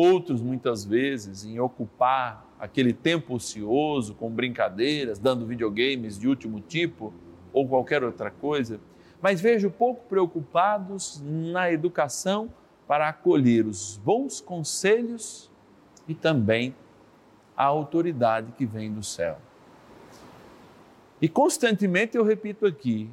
Outros, 0.00 0.40
muitas 0.40 0.84
vezes, 0.84 1.44
em 1.44 1.58
ocupar 1.58 2.46
aquele 2.56 2.92
tempo 2.92 3.34
ocioso 3.34 4.14
com 4.14 4.30
brincadeiras, 4.30 5.18
dando 5.18 5.44
videogames 5.44 6.16
de 6.16 6.28
último 6.28 6.60
tipo 6.60 7.12
ou 7.52 7.66
qualquer 7.66 8.04
outra 8.04 8.30
coisa, 8.30 8.78
mas 9.20 9.40
vejo 9.40 9.68
pouco 9.68 10.04
preocupados 10.08 11.20
na 11.20 11.72
educação 11.72 12.48
para 12.86 13.08
acolher 13.08 13.66
os 13.66 14.00
bons 14.04 14.40
conselhos 14.40 15.50
e 16.06 16.14
também 16.14 16.76
a 17.56 17.64
autoridade 17.64 18.52
que 18.52 18.64
vem 18.64 18.92
do 18.92 19.02
céu. 19.02 19.38
E 21.20 21.28
constantemente 21.28 22.16
eu 22.16 22.22
repito 22.22 22.66
aqui: 22.66 23.10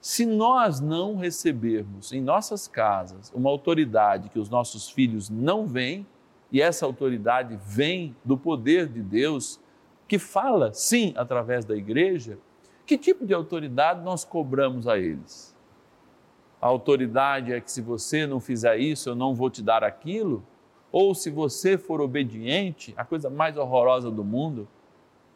se 0.00 0.26
nós 0.26 0.80
não 0.80 1.14
recebermos 1.14 2.10
em 2.10 2.20
nossas 2.20 2.66
casas 2.66 3.30
uma 3.32 3.48
autoridade 3.48 4.28
que 4.28 4.40
os 4.40 4.50
nossos 4.50 4.90
filhos 4.90 5.30
não 5.30 5.68
veem, 5.68 6.04
e 6.50 6.62
essa 6.62 6.86
autoridade 6.86 7.58
vem 7.64 8.14
do 8.24 8.36
poder 8.36 8.88
de 8.88 9.02
Deus, 9.02 9.60
que 10.06 10.18
fala, 10.18 10.72
sim, 10.72 11.12
através 11.16 11.64
da 11.64 11.76
igreja, 11.76 12.38
que 12.86 12.96
tipo 12.96 13.26
de 13.26 13.34
autoridade 13.34 14.02
nós 14.02 14.24
cobramos 14.24 14.86
a 14.86 14.96
eles? 14.96 15.54
A 16.60 16.66
autoridade 16.68 17.52
é 17.52 17.60
que 17.60 17.70
se 17.70 17.80
você 17.80 18.26
não 18.26 18.40
fizer 18.40 18.78
isso, 18.78 19.08
eu 19.08 19.14
não 19.14 19.34
vou 19.34 19.50
te 19.50 19.62
dar 19.62 19.82
aquilo? 19.82 20.44
Ou 20.92 21.14
se 21.14 21.28
você 21.30 21.76
for 21.76 22.00
obediente, 22.00 22.94
a 22.96 23.04
coisa 23.04 23.28
mais 23.28 23.56
horrorosa 23.56 24.10
do 24.10 24.24
mundo, 24.24 24.68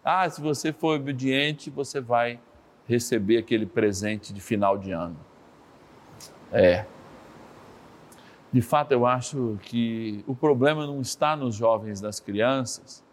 ah, 0.05 0.29
se 0.31 0.41
você 0.41 0.73
for 0.73 0.97
obediente, 0.97 1.69
você 1.69 2.01
vai 2.01 2.41
receber 2.87 3.37
aquele 3.37 3.67
presente 3.67 4.33
de 4.33 4.41
final 4.41 4.79
de 4.79 4.93
ano. 4.93 5.17
É, 6.53 6.87
de 8.53 8.61
fato, 8.61 8.93
eu 8.93 9.07
acho 9.07 9.59
que 9.63 10.25
o 10.27 10.35
problema 10.35 10.87
não 10.87 11.01
está 11.01 11.37
nos 11.37 11.55
jovens, 11.55 12.01
nas 12.01 12.19
crianças, 12.19 13.05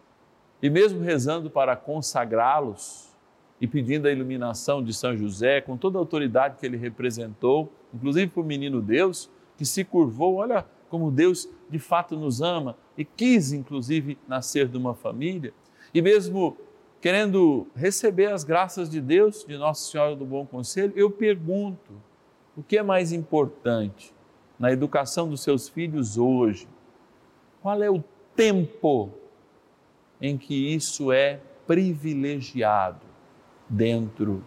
e 0.62 0.70
mesmo 0.70 1.01
rezando 1.01 1.50
para 1.50 1.75
consagrá-los 1.75 3.15
e 3.62 3.67
pedindo 3.67 4.08
a 4.08 4.12
iluminação 4.12 4.84
de 4.84 4.94
São 4.94 5.15
José, 5.15 5.62
com 5.62 5.77
toda 5.77 5.98
a 5.98 6.01
autoridade 6.01 6.58
que 6.60 6.65
ele 6.65 6.77
representou, 6.77 7.72
inclusive 7.94 8.27
para 8.27 8.41
o 8.41 8.46
menino 8.46 8.82
Deus, 8.82 9.29
que 9.56 9.65
se 9.65 9.84
curvou, 9.84 10.36
olha 10.36 10.65
como 10.89 11.12
Deus 11.12 11.48
de 11.70 11.79
fato 11.79 12.15
nos 12.15 12.41
ama 12.41 12.75
e 12.98 13.06
quis, 13.06 13.51
inclusive, 13.51 14.17
nascer 14.27 14.67
de 14.67 14.77
uma 14.77 14.94
família, 14.96 15.53
e 15.94 16.01
mesmo 16.01 16.58
querendo 17.00 17.67
receber 17.75 18.32
as 18.32 18.44
graças 18.44 18.89
de 18.89 19.00
Deus, 19.00 19.46
de 19.48 19.58
Nossa 19.58 19.91
Senhora 19.91 20.15
do 20.15 20.25
Bom 20.25 20.46
Conselho, 20.46 20.94
eu 20.96 21.12
pergunto: 21.12 21.94
o 22.56 22.63
que 22.63 22.77
é 22.77 22.84
mais 22.84 23.12
importante? 23.12 24.13
Na 24.59 24.71
educação 24.71 25.29
dos 25.29 25.41
seus 25.41 25.69
filhos 25.69 26.17
hoje? 26.17 26.67
Qual 27.61 27.81
é 27.81 27.89
o 27.89 28.03
tempo 28.35 29.11
em 30.21 30.37
que 30.37 30.73
isso 30.73 31.11
é 31.11 31.39
privilegiado 31.65 33.01
dentro 33.69 34.43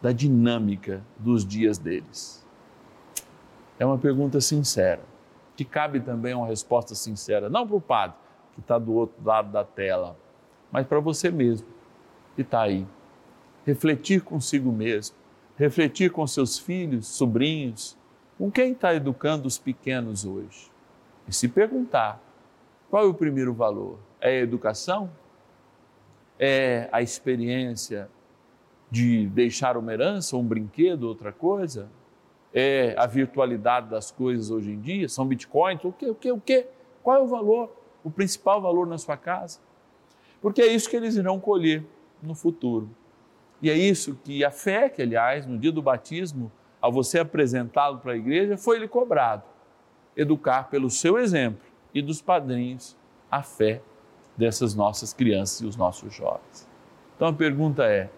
da 0.00 0.12
dinâmica 0.12 1.02
dos 1.18 1.44
dias 1.44 1.78
deles? 1.78 2.44
É 3.78 3.84
uma 3.84 3.98
pergunta 3.98 4.40
sincera, 4.40 5.02
que 5.56 5.64
cabe 5.64 6.00
também 6.00 6.34
uma 6.34 6.46
resposta 6.46 6.94
sincera, 6.94 7.50
não 7.50 7.66
para 7.66 7.76
o 7.76 7.80
padre 7.80 8.16
que 8.54 8.60
está 8.60 8.78
do 8.78 8.92
outro 8.92 9.16
lado 9.24 9.50
da 9.50 9.64
tela, 9.64 10.16
mas 10.70 10.86
para 10.86 11.00
você 11.00 11.30
mesmo 11.30 11.66
que 12.36 12.42
está 12.42 12.62
aí. 12.62 12.86
Refletir 13.66 14.22
consigo 14.22 14.70
mesmo, 14.70 15.16
refletir 15.56 16.10
com 16.10 16.26
seus 16.26 16.58
filhos, 16.58 17.06
sobrinhos, 17.08 17.96
com 18.38 18.50
quem 18.50 18.72
está 18.72 18.94
educando 18.94 19.46
os 19.46 19.58
pequenos 19.58 20.24
hoje? 20.24 20.70
E 21.28 21.32
se 21.32 21.48
perguntar, 21.48 22.20
qual 22.90 23.04
é 23.04 23.06
o 23.06 23.14
primeiro 23.14 23.52
valor? 23.52 23.98
É 24.20 24.38
a 24.38 24.40
educação? 24.40 25.10
É 26.38 26.88
a 26.92 27.00
experiência 27.00 28.08
de 28.90 29.26
deixar 29.28 29.76
uma 29.76 29.92
herança, 29.92 30.36
um 30.36 30.44
brinquedo, 30.44 31.04
outra 31.04 31.32
coisa? 31.32 31.88
É 32.52 32.94
a 32.96 33.06
virtualidade 33.06 33.88
das 33.88 34.10
coisas 34.10 34.50
hoje 34.50 34.70
em 34.70 34.80
dia? 34.80 35.08
São 35.08 35.26
bitcoins? 35.26 35.82
O 35.84 35.92
que, 35.92 36.10
o 36.10 36.14
que, 36.14 36.32
o 36.32 36.40
que? 36.40 36.66
Qual 37.02 37.16
é 37.16 37.20
o 37.20 37.26
valor? 37.26 37.72
O 38.02 38.10
principal 38.10 38.60
valor 38.60 38.86
na 38.86 38.98
sua 38.98 39.16
casa? 39.16 39.58
Porque 40.40 40.60
é 40.60 40.66
isso 40.66 40.88
que 40.88 40.96
eles 40.96 41.16
irão 41.16 41.40
colher 41.40 41.84
no 42.22 42.34
futuro. 42.34 42.88
E 43.62 43.70
é 43.70 43.76
isso 43.76 44.18
que 44.22 44.44
a 44.44 44.50
fé, 44.50 44.88
que 44.88 45.00
aliás, 45.00 45.46
no 45.46 45.58
dia 45.58 45.72
do 45.72 45.80
batismo, 45.80 46.52
ao 46.84 46.92
você 46.92 47.18
apresentá-lo 47.18 47.96
para 47.96 48.12
a 48.12 48.16
igreja, 48.16 48.58
foi 48.58 48.78
lhe 48.78 48.86
cobrado 48.86 49.42
educar 50.14 50.64
pelo 50.64 50.90
seu 50.90 51.18
exemplo 51.18 51.64
e 51.94 52.02
dos 52.02 52.20
padrinhos 52.20 52.94
a 53.30 53.42
fé 53.42 53.80
dessas 54.36 54.74
nossas 54.74 55.14
crianças 55.14 55.62
e 55.62 55.66
os 55.66 55.76
nossos 55.76 56.12
jovens. 56.12 56.68
Então 57.16 57.28
a 57.28 57.32
pergunta 57.32 57.84
é: 57.84 58.10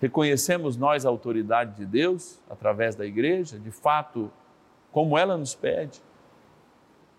reconhecemos 0.00 0.76
nós 0.76 1.06
a 1.06 1.08
autoridade 1.08 1.76
de 1.76 1.86
Deus 1.86 2.42
através 2.50 2.96
da 2.96 3.06
igreja, 3.06 3.56
de 3.56 3.70
fato, 3.70 4.32
como 4.90 5.16
ela 5.16 5.36
nos 5.36 5.54
pede? 5.54 6.02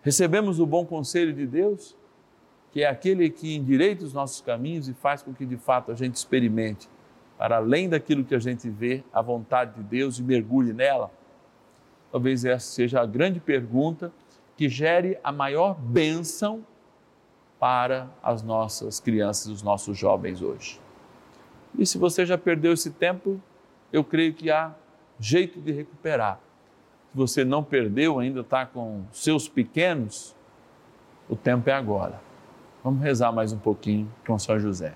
Recebemos 0.01 0.59
o 0.59 0.65
bom 0.65 0.85
conselho 0.85 1.31
de 1.31 1.47
Deus, 1.47 1.95
que 2.73 2.83
é 2.83 2.89
aquele 2.89 3.29
que 3.29 3.55
endireita 3.55 4.03
os 4.03 4.11
nossos 4.11 4.41
caminhos 4.41 4.89
e 4.89 4.93
faz 4.93 5.23
com 5.23 5.33
que 5.33 5.45
de 5.45 5.55
fato 5.55 5.93
a 5.93 5.95
gente 5.95 6.15
experimente, 6.15 6.89
para 7.37 7.57
além 7.57 7.87
daquilo 7.87 8.23
que 8.23 8.33
a 8.33 8.39
gente 8.39 8.69
vê, 8.69 9.03
a 9.13 9.21
vontade 9.21 9.75
de 9.75 9.83
Deus 9.83 10.17
e 10.17 10.23
mergulhe 10.23 10.73
nela? 10.73 11.11
Talvez 12.11 12.45
essa 12.45 12.65
seja 12.65 13.01
a 13.01 13.05
grande 13.05 13.39
pergunta 13.39 14.11
que 14.55 14.67
gere 14.67 15.19
a 15.23 15.31
maior 15.31 15.75
bênção 15.75 16.65
para 17.59 18.07
as 18.23 18.41
nossas 18.41 18.99
crianças, 18.99 19.47
os 19.47 19.61
nossos 19.61 19.97
jovens 19.97 20.41
hoje. 20.41 20.79
E 21.77 21.85
se 21.85 21.97
você 21.97 22.25
já 22.25 22.37
perdeu 22.37 22.73
esse 22.73 22.91
tempo, 22.91 23.39
eu 23.93 24.03
creio 24.03 24.33
que 24.33 24.49
há 24.49 24.73
jeito 25.19 25.61
de 25.61 25.71
recuperar. 25.71 26.39
Se 27.11 27.17
você 27.17 27.45
não 27.45 27.63
perdeu, 27.63 28.19
ainda 28.19 28.41
está 28.41 28.65
com 28.65 29.03
seus 29.11 29.47
pequenos, 29.47 30.35
o 31.29 31.35
tempo 31.35 31.69
é 31.69 31.73
agora. 31.73 32.19
Vamos 32.83 33.01
rezar 33.01 33.31
mais 33.31 33.51
um 33.51 33.59
pouquinho 33.59 34.11
com 34.25 34.37
São 34.39 34.59
José. 34.59 34.95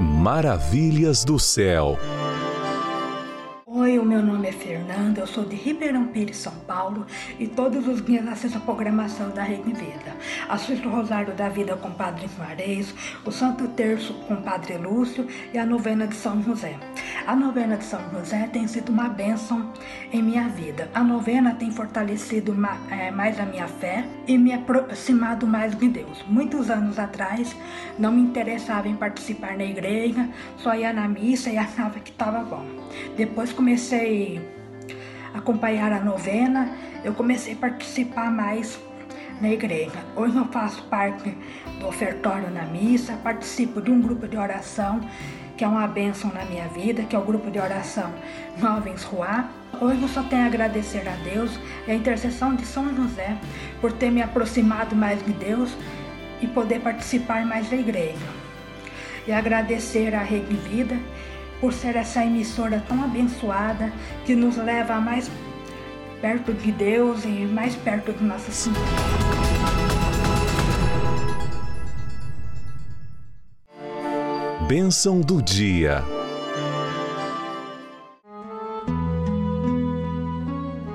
Maravilhas 0.00 1.24
do 1.24 1.38
céu. 1.38 1.98
Oi, 3.66 3.98
o 3.98 4.04
meu 4.04 4.22
nome 4.22 4.48
é 4.48 4.52
Fernanda, 4.52 5.20
eu 5.20 5.26
sou 5.26 5.44
de 5.44 5.56
Ribeirão 5.56 6.06
Pires, 6.06 6.36
São 6.36 6.52
Paulo 6.66 7.06
e 7.38 7.46
todos 7.46 7.86
os 7.86 8.04
dias 8.04 8.26
assisto 8.26 8.58
a 8.58 8.60
programação 8.60 9.30
da 9.30 9.42
Rede 9.42 9.72
Vida. 9.72 10.16
Assisto 10.48 10.88
o 10.88 10.92
Rosário 10.92 11.34
da 11.34 11.48
Vida 11.48 11.76
com 11.76 11.88
o 11.88 11.94
Padre 11.94 12.28
Juarez, 12.36 12.94
o 13.24 13.30
Santo 13.30 13.68
Terço 13.68 14.14
com 14.26 14.34
o 14.34 14.42
Padre 14.42 14.76
Lúcio 14.76 15.26
e 15.52 15.58
a 15.58 15.66
novena 15.66 16.06
de 16.06 16.14
São 16.14 16.42
José. 16.42 16.78
A 17.24 17.36
novena 17.36 17.76
de 17.76 17.84
São 17.84 18.00
José 18.10 18.48
tem 18.52 18.66
sido 18.66 18.90
uma 18.90 19.08
bênção 19.08 19.72
em 20.12 20.20
minha 20.20 20.48
vida. 20.48 20.90
A 20.92 21.04
novena 21.04 21.54
tem 21.54 21.70
fortalecido 21.70 22.52
mais 22.52 23.38
a 23.38 23.46
minha 23.46 23.68
fé 23.68 24.04
e 24.26 24.36
me 24.36 24.52
aproximado 24.52 25.46
mais 25.46 25.76
de 25.76 25.88
Deus. 25.88 26.24
Muitos 26.26 26.68
anos 26.68 26.98
atrás 26.98 27.54
não 27.96 28.10
me 28.10 28.22
interessava 28.22 28.88
em 28.88 28.96
participar 28.96 29.56
na 29.56 29.64
igreja, 29.64 30.28
só 30.56 30.74
ia 30.74 30.92
na 30.92 31.06
missa 31.06 31.48
e 31.48 31.56
achava 31.58 32.00
que 32.00 32.10
estava 32.10 32.40
bom. 32.40 32.66
Depois 33.16 33.52
comecei 33.52 34.40
a 35.32 35.38
acompanhar 35.38 35.92
a 35.92 36.00
novena, 36.00 36.76
eu 37.04 37.14
comecei 37.14 37.54
a 37.54 37.56
participar 37.56 38.32
mais 38.32 38.80
na 39.40 39.48
igreja. 39.48 40.04
Hoje 40.16 40.36
eu 40.36 40.44
faço 40.46 40.82
parte 40.84 41.36
do 41.78 41.86
ofertório 41.86 42.50
na 42.50 42.64
missa, 42.64 43.12
participo 43.22 43.80
de 43.80 43.92
um 43.92 44.00
grupo 44.00 44.26
de 44.26 44.36
oração 44.36 45.00
que 45.56 45.64
é 45.64 45.68
uma 45.68 45.86
bênção 45.86 46.30
na 46.32 46.44
minha 46.44 46.66
vida, 46.68 47.02
que 47.02 47.14
é 47.14 47.18
o 47.18 47.22
grupo 47.22 47.50
de 47.50 47.58
oração 47.58 48.12
Jovens 48.58 49.04
Ruá. 49.04 49.48
Hoje 49.80 50.02
eu 50.02 50.08
só 50.08 50.22
tenho 50.22 50.44
a 50.44 50.46
agradecer 50.46 51.06
a 51.08 51.14
Deus 51.24 51.58
e 51.86 51.90
a 51.90 51.94
intercessão 51.94 52.54
de 52.54 52.64
São 52.64 52.94
José 52.94 53.36
por 53.80 53.92
ter 53.92 54.10
me 54.10 54.22
aproximado 54.22 54.94
mais 54.94 55.24
de 55.24 55.32
Deus 55.32 55.70
e 56.40 56.46
poder 56.46 56.80
participar 56.80 57.44
mais 57.46 57.68
da 57.68 57.76
igreja. 57.76 58.42
E 59.26 59.32
agradecer 59.32 60.14
a 60.14 60.22
Rede 60.22 60.54
Vida 60.54 60.98
por 61.60 61.72
ser 61.72 61.94
essa 61.94 62.24
emissora 62.24 62.82
tão 62.88 63.02
abençoada 63.04 63.92
que 64.24 64.34
nos 64.34 64.56
leva 64.56 65.00
mais 65.00 65.30
perto 66.20 66.52
de 66.52 66.72
Deus 66.72 67.24
e 67.24 67.28
mais 67.28 67.76
perto 67.76 68.12
de 68.12 68.24
Nossa 68.24 68.50
Senhora. 68.50 69.31
Bênção 74.74 75.20
do 75.20 75.42
dia. 75.42 76.02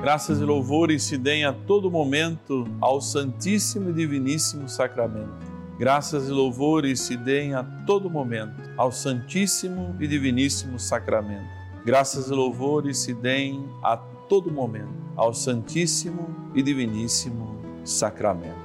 Graças 0.02 0.40
e 0.40 0.44
louvores 0.44 1.04
se 1.04 1.16
deem 1.16 1.46
a 1.46 1.54
todo 1.54 1.92
momento 1.92 2.68
ao 2.82 3.00
Santíssimo 3.00 3.92
e 3.92 3.94
Diviníssimo 3.94 4.68
Sacramento. 4.68 5.30
Graças 5.78 6.28
e 6.28 6.32
louvores 6.32 7.02
se 7.02 7.16
deem 7.16 7.54
a 7.54 7.63
todo 7.86 8.10
momento 8.10 8.60
ao 8.76 8.92
Santíssimo 8.92 9.96
e 10.00 10.08
Diviníssimo 10.08 10.80
Sacramento. 10.80 11.48
Graças 11.86 12.32
e 12.32 12.34
louvores 12.34 12.98
se 12.98 13.13
deem 13.13 13.63
a 13.84 13.96
todo 13.96 14.52
momento 14.52 14.90
ao 15.16 15.36
Santíssimo 15.36 16.36
e 16.56 16.63
Diviníssimo 16.63 17.62
Sacramento. 17.86 18.58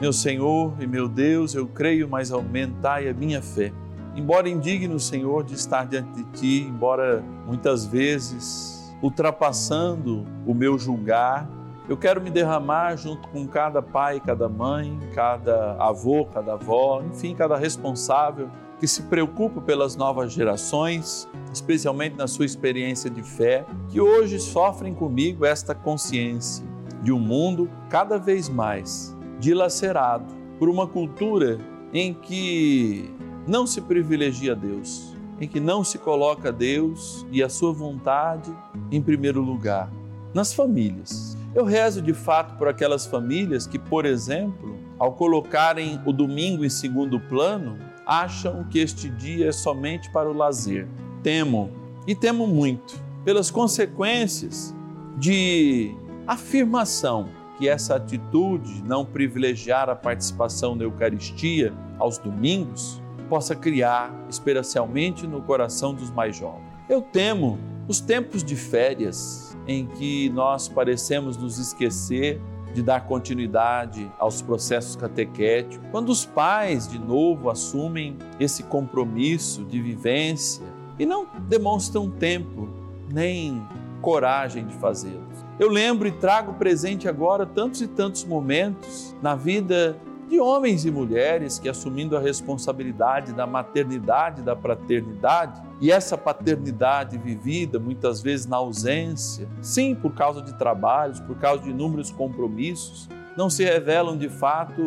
Meu 0.00 0.14
Senhor 0.14 0.74
e 0.80 0.86
meu 0.86 1.08
Deus, 1.08 1.54
eu 1.54 1.66
creio, 1.66 2.08
mas 2.08 2.32
aumentai 2.32 3.06
a 3.06 3.12
minha 3.12 3.42
fé. 3.42 3.70
Embora 4.16 4.48
indigno, 4.48 4.98
Senhor, 4.98 5.44
de 5.44 5.54
estar 5.54 5.86
diante 5.86 6.10
de 6.10 6.24
Ti, 6.32 6.66
embora 6.68 7.22
muitas 7.46 7.84
vezes 7.84 8.96
ultrapassando 9.02 10.24
o 10.46 10.54
meu 10.54 10.78
julgar, 10.78 11.46
eu 11.86 11.98
quero 11.98 12.20
me 12.20 12.30
derramar 12.30 12.96
junto 12.96 13.28
com 13.28 13.46
cada 13.46 13.82
pai, 13.82 14.18
cada 14.18 14.48
mãe, 14.48 14.98
cada 15.14 15.76
avô, 15.78 16.24
cada 16.24 16.54
avó, 16.54 17.02
enfim, 17.02 17.34
cada 17.34 17.56
responsável 17.56 18.48
que 18.80 18.88
se 18.88 19.02
preocupa 19.02 19.60
pelas 19.60 19.96
novas 19.96 20.32
gerações, 20.32 21.28
especialmente 21.52 22.16
na 22.16 22.26
sua 22.26 22.46
experiência 22.46 23.10
de 23.10 23.22
fé, 23.22 23.64
que 23.88 24.00
hoje 24.00 24.40
sofrem 24.40 24.94
comigo 24.94 25.44
esta 25.44 25.74
consciência 25.74 26.64
de 27.02 27.12
um 27.12 27.20
mundo 27.20 27.70
cada 27.90 28.18
vez 28.18 28.48
mais 28.48 29.14
dilacerado 29.38 30.24
por 30.58 30.68
uma 30.70 30.86
cultura 30.86 31.58
em 31.92 32.12
que 32.12 33.14
não 33.46 33.66
se 33.66 33.80
privilegia 33.80 34.54
Deus, 34.54 35.14
em 35.40 35.46
que 35.46 35.60
não 35.60 35.84
se 35.84 35.98
coloca 35.98 36.52
Deus 36.52 37.26
e 37.30 37.42
a 37.42 37.48
sua 37.48 37.72
vontade 37.72 38.52
em 38.90 39.00
primeiro 39.00 39.40
lugar, 39.40 39.90
nas 40.34 40.52
famílias. 40.52 41.36
Eu 41.54 41.64
rezo 41.64 42.02
de 42.02 42.12
fato 42.12 42.56
por 42.58 42.68
aquelas 42.68 43.06
famílias 43.06 43.66
que, 43.66 43.78
por 43.78 44.04
exemplo, 44.04 44.76
ao 44.98 45.12
colocarem 45.12 46.00
o 46.04 46.12
domingo 46.12 46.64
em 46.64 46.70
segundo 46.70 47.20
plano, 47.20 47.78
acham 48.04 48.64
que 48.64 48.78
este 48.78 49.08
dia 49.08 49.48
é 49.48 49.52
somente 49.52 50.10
para 50.10 50.28
o 50.28 50.36
lazer. 50.36 50.86
Temo, 51.22 51.70
e 52.06 52.14
temo 52.14 52.46
muito, 52.46 53.00
pelas 53.24 53.50
consequências 53.50 54.74
de 55.18 55.94
afirmação 56.26 57.28
que 57.58 57.68
essa 57.68 57.96
atitude, 57.96 58.82
não 58.84 59.04
privilegiar 59.04 59.88
a 59.88 59.96
participação 59.96 60.74
na 60.74 60.84
Eucaristia 60.84 61.72
aos 61.98 62.18
domingos, 62.18 63.00
possa 63.28 63.54
criar, 63.54 64.12
especialmente 64.28 65.26
no 65.26 65.42
coração 65.42 65.94
dos 65.94 66.10
mais 66.10 66.36
jovens. 66.36 66.64
Eu 66.88 67.02
temo 67.02 67.58
os 67.88 68.00
tempos 68.00 68.42
de 68.42 68.56
férias 68.56 69.56
em 69.66 69.86
que 69.86 70.30
nós 70.30 70.68
parecemos 70.68 71.36
nos 71.36 71.58
esquecer 71.58 72.40
de 72.72 72.82
dar 72.82 73.06
continuidade 73.06 74.10
aos 74.18 74.42
processos 74.42 74.96
catequéticos, 74.96 75.86
quando 75.90 76.10
os 76.10 76.26
pais 76.26 76.86
de 76.86 76.98
novo 76.98 77.48
assumem 77.48 78.18
esse 78.38 78.62
compromisso 78.64 79.64
de 79.64 79.80
vivência 79.80 80.66
e 80.98 81.06
não 81.06 81.26
demonstram 81.48 82.10
tempo 82.10 82.68
nem 83.10 83.62
coragem 84.02 84.66
de 84.66 84.74
fazê-lo. 84.74 85.26
Eu 85.58 85.70
lembro 85.70 86.06
e 86.06 86.12
trago 86.12 86.52
presente 86.54 87.08
agora 87.08 87.46
tantos 87.46 87.80
e 87.80 87.88
tantos 87.88 88.24
momentos 88.24 89.16
na 89.22 89.34
vida 89.34 89.96
de 90.28 90.40
homens 90.40 90.84
e 90.84 90.90
mulheres 90.90 91.58
que, 91.58 91.68
assumindo 91.68 92.16
a 92.16 92.20
responsabilidade 92.20 93.32
da 93.32 93.46
maternidade, 93.46 94.42
da 94.42 94.56
paternidade, 94.56 95.62
e 95.80 95.90
essa 95.90 96.18
paternidade 96.18 97.16
vivida 97.18 97.78
muitas 97.78 98.20
vezes 98.20 98.46
na 98.46 98.56
ausência, 98.56 99.48
sim, 99.60 99.94
por 99.94 100.12
causa 100.12 100.42
de 100.42 100.54
trabalhos, 100.58 101.20
por 101.20 101.36
causa 101.36 101.62
de 101.62 101.70
inúmeros 101.70 102.10
compromissos, 102.10 103.08
não 103.36 103.48
se 103.48 103.64
revelam 103.64 104.16
de 104.16 104.28
fato 104.28 104.82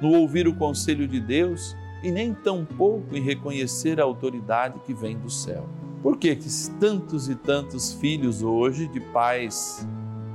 no 0.00 0.14
ouvir 0.16 0.48
o 0.48 0.54
conselho 0.54 1.06
de 1.06 1.20
Deus 1.20 1.76
e 2.02 2.10
nem 2.10 2.32
tampouco 2.34 3.14
em 3.16 3.20
reconhecer 3.20 4.00
a 4.00 4.04
autoridade 4.04 4.80
que 4.86 4.94
vem 4.94 5.18
do 5.18 5.30
céu. 5.30 5.68
Por 6.02 6.16
que, 6.16 6.34
que 6.34 6.48
tantos 6.80 7.28
e 7.28 7.34
tantos 7.34 7.92
filhos 7.92 8.42
hoje 8.42 8.88
de 8.88 8.98
pais 8.98 9.86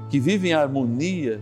que 0.09 0.19
vivem 0.19 0.51
em 0.51 0.53
harmonia 0.53 1.41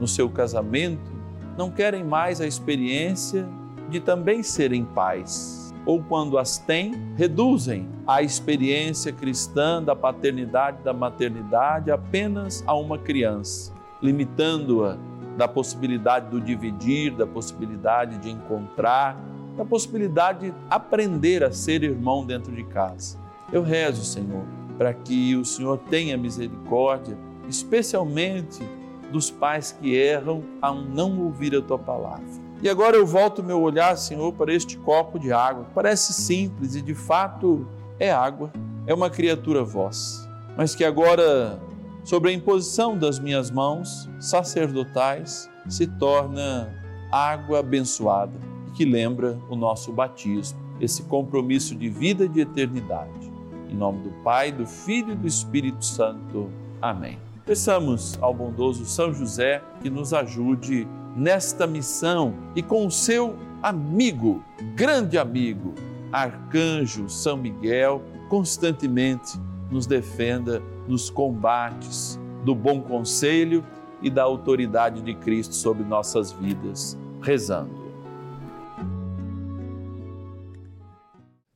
no 0.00 0.08
seu 0.08 0.30
casamento 0.30 1.17
não 1.58 1.72
querem 1.72 2.04
mais 2.04 2.40
a 2.40 2.46
experiência 2.46 3.48
de 3.90 3.98
também 3.98 4.44
serem 4.44 4.84
pais? 4.84 5.74
Ou 5.84 6.00
quando 6.00 6.38
as 6.38 6.56
têm, 6.56 6.94
reduzem 7.16 7.88
a 8.06 8.22
experiência 8.22 9.12
cristã 9.12 9.82
da 9.82 9.96
paternidade, 9.96 10.84
da 10.84 10.92
maternidade 10.92 11.90
apenas 11.90 12.62
a 12.64 12.76
uma 12.76 12.96
criança, 12.96 13.72
limitando-a 14.00 14.96
da 15.36 15.48
possibilidade 15.48 16.30
do 16.30 16.40
dividir, 16.40 17.16
da 17.16 17.26
possibilidade 17.26 18.18
de 18.18 18.30
encontrar, 18.30 19.20
da 19.56 19.64
possibilidade 19.64 20.50
de 20.50 20.54
aprender 20.70 21.42
a 21.42 21.50
ser 21.50 21.82
irmão 21.82 22.24
dentro 22.24 22.54
de 22.54 22.62
casa. 22.62 23.18
Eu 23.52 23.64
rezo, 23.64 24.04
Senhor, 24.04 24.44
para 24.76 24.94
que 24.94 25.34
o 25.34 25.44
Senhor 25.44 25.78
tenha 25.90 26.16
misericórdia, 26.16 27.18
especialmente 27.48 28.62
dos 29.10 29.30
pais 29.30 29.72
que 29.72 29.94
erram 29.94 30.42
ao 30.60 30.74
não 30.74 31.20
ouvir 31.20 31.54
a 31.56 31.62
tua 31.62 31.78
palavra. 31.78 32.24
E 32.60 32.68
agora 32.68 32.96
eu 32.96 33.06
volto 33.06 33.42
meu 33.42 33.60
olhar, 33.60 33.96
Senhor, 33.96 34.32
para 34.32 34.52
este 34.52 34.76
copo 34.78 35.18
de 35.18 35.32
água. 35.32 35.66
Parece 35.74 36.12
simples 36.12 36.74
e 36.74 36.82
de 36.82 36.94
fato 36.94 37.66
é 38.00 38.10
água, 38.10 38.52
é 38.86 38.92
uma 38.92 39.08
criatura 39.08 39.62
vossa, 39.62 40.28
mas 40.56 40.74
que 40.74 40.84
agora, 40.84 41.60
sobre 42.04 42.30
a 42.30 42.32
imposição 42.32 42.98
das 42.98 43.18
minhas 43.18 43.50
mãos 43.50 44.08
sacerdotais, 44.18 45.48
se 45.68 45.86
torna 45.86 46.74
água 47.12 47.60
abençoada 47.60 48.38
e 48.68 48.70
que 48.72 48.84
lembra 48.84 49.38
o 49.48 49.54
nosso 49.54 49.92
batismo, 49.92 50.58
esse 50.80 51.02
compromisso 51.04 51.74
de 51.74 51.88
vida 51.88 52.24
e 52.24 52.28
de 52.28 52.40
eternidade. 52.40 53.30
Em 53.68 53.74
nome 53.74 54.02
do 54.02 54.10
Pai, 54.22 54.50
do 54.50 54.66
Filho 54.66 55.12
e 55.12 55.16
do 55.16 55.26
Espírito 55.26 55.84
Santo. 55.84 56.50
Amém. 56.80 57.27
Peçamos 57.48 58.18
ao 58.20 58.34
bondoso 58.34 58.84
São 58.84 59.10
José 59.10 59.62
que 59.80 59.88
nos 59.88 60.12
ajude 60.12 60.86
nesta 61.16 61.66
missão 61.66 62.34
e 62.54 62.62
com 62.62 62.86
o 62.86 62.90
seu 62.90 63.36
amigo, 63.62 64.44
grande 64.76 65.16
amigo, 65.16 65.74
Arcanjo 66.12 67.08
São 67.08 67.38
Miguel, 67.38 68.02
constantemente 68.28 69.40
nos 69.70 69.86
defenda 69.86 70.62
nos 70.86 71.08
combates 71.08 72.20
do 72.44 72.54
bom 72.54 72.82
conselho 72.82 73.64
e 74.02 74.10
da 74.10 74.24
autoridade 74.24 75.00
de 75.00 75.14
Cristo 75.14 75.54
sobre 75.54 75.84
nossas 75.84 76.30
vidas. 76.30 76.98
Rezando. 77.22 77.72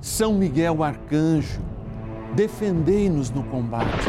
São 0.00 0.32
Miguel 0.32 0.82
Arcanjo, 0.82 1.60
defendei-nos 2.34 3.28
no 3.28 3.44
combate. 3.44 4.08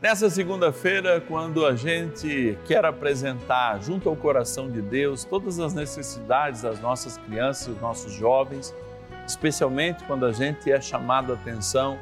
Nessa 0.00 0.30
segunda-feira, 0.30 1.20
quando 1.20 1.66
a 1.66 1.74
gente 1.74 2.56
quer 2.66 2.84
apresentar 2.84 3.82
junto 3.82 4.08
ao 4.08 4.14
coração 4.14 4.70
de 4.70 4.80
Deus 4.80 5.24
todas 5.24 5.58
as 5.58 5.74
necessidades 5.74 6.62
das 6.62 6.80
nossas 6.80 7.18
crianças, 7.18 7.66
dos 7.66 7.80
nossos 7.80 8.12
jovens, 8.12 8.72
especialmente 9.26 10.04
quando 10.04 10.24
a 10.24 10.30
gente 10.30 10.70
é 10.70 10.80
chamado 10.80 11.32
a 11.32 11.34
atenção 11.34 11.98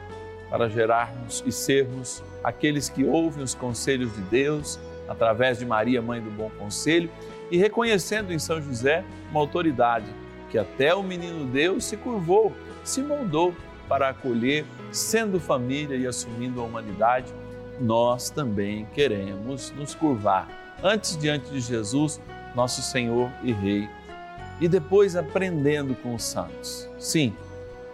para 0.50 0.68
gerarmos 0.68 1.42
e 1.46 1.50
sermos 1.50 2.22
aqueles 2.44 2.90
que 2.90 3.02
ouvem 3.02 3.42
os 3.42 3.54
conselhos 3.54 4.14
de 4.14 4.20
Deus 4.24 4.78
através 5.08 5.58
de 5.58 5.64
Maria, 5.64 6.02
mãe 6.02 6.20
do 6.20 6.30
bom 6.30 6.50
conselho, 6.58 7.08
e 7.50 7.56
reconhecendo 7.56 8.30
em 8.30 8.38
São 8.38 8.60
José 8.60 9.06
uma 9.30 9.40
autoridade 9.40 10.12
que 10.50 10.58
até 10.58 10.94
o 10.94 11.02
menino 11.02 11.46
Deus 11.46 11.86
se 11.86 11.96
curvou, 11.96 12.52
se 12.84 13.00
moldou 13.00 13.54
para 13.88 14.10
acolher, 14.10 14.66
sendo 14.92 15.40
família 15.40 15.96
e 15.96 16.06
assumindo 16.06 16.60
a 16.60 16.64
humanidade, 16.64 17.32
nós 17.80 18.30
também 18.30 18.86
queremos 18.94 19.70
nos 19.72 19.94
curvar 19.94 20.48
antes 20.82 21.16
diante 21.16 21.50
de 21.50 21.60
Jesus, 21.60 22.20
nosso 22.54 22.82
Senhor 22.82 23.30
e 23.42 23.52
Rei, 23.52 23.88
e 24.60 24.68
depois 24.68 25.16
aprendendo 25.16 25.94
com 25.96 26.14
os 26.14 26.22
santos. 26.22 26.88
Sim, 26.98 27.34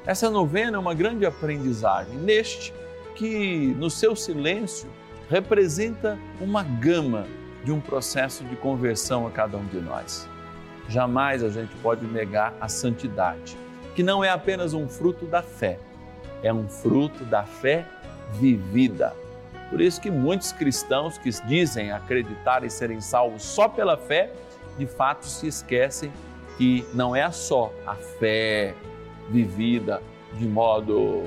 essa 0.07 0.31
novena 0.31 0.77
é 0.77 0.81
uma 0.81 0.95
grande 0.95 1.27
aprendizagem, 1.27 2.16
neste 2.16 2.73
que, 3.14 3.75
no 3.79 3.90
seu 3.90 4.16
silêncio, 4.16 4.88
representa 5.29 6.18
uma 6.40 6.62
gama 6.62 7.27
de 7.64 7.73
um 7.73 7.81
processo 7.81 8.45
de 8.45 8.57
conversão 8.57 9.27
a 9.27 9.31
cada 9.31 9.57
um 9.57 9.64
de 9.66 9.81
nós. 9.81 10.29
Jamais 10.88 11.42
a 11.42 11.49
gente 11.49 11.75
pode 11.77 12.05
negar 12.07 12.55
a 12.61 12.68
santidade 12.68 13.57
que 13.95 14.03
não 14.03 14.25
é 14.25 14.31
apenas 14.31 14.73
um 14.73 14.88
fruto 14.88 15.27
da 15.27 15.42
fé, 15.42 15.79
é 16.42 16.53
um 16.53 16.68
fruto 16.68 17.25
da 17.25 17.45
fé 17.45 17.87
vivida. 18.33 19.14
Por 19.72 19.80
isso 19.80 19.98
que 19.98 20.11
muitos 20.11 20.52
cristãos 20.52 21.16
que 21.16 21.30
dizem 21.46 21.92
acreditar 21.92 22.62
e 22.62 22.68
serem 22.68 23.00
salvos 23.00 23.42
só 23.42 23.68
pela 23.68 23.96
fé, 23.96 24.30
de 24.76 24.87
fato 24.87 25.24
se 25.24 25.46
esquecem 25.46 26.12
que 26.58 26.87
não 26.92 27.16
é 27.16 27.30
só 27.30 27.72
a 27.87 27.94
fé 27.94 28.74
vivida 29.30 30.02
de 30.35 30.46
modo 30.46 31.24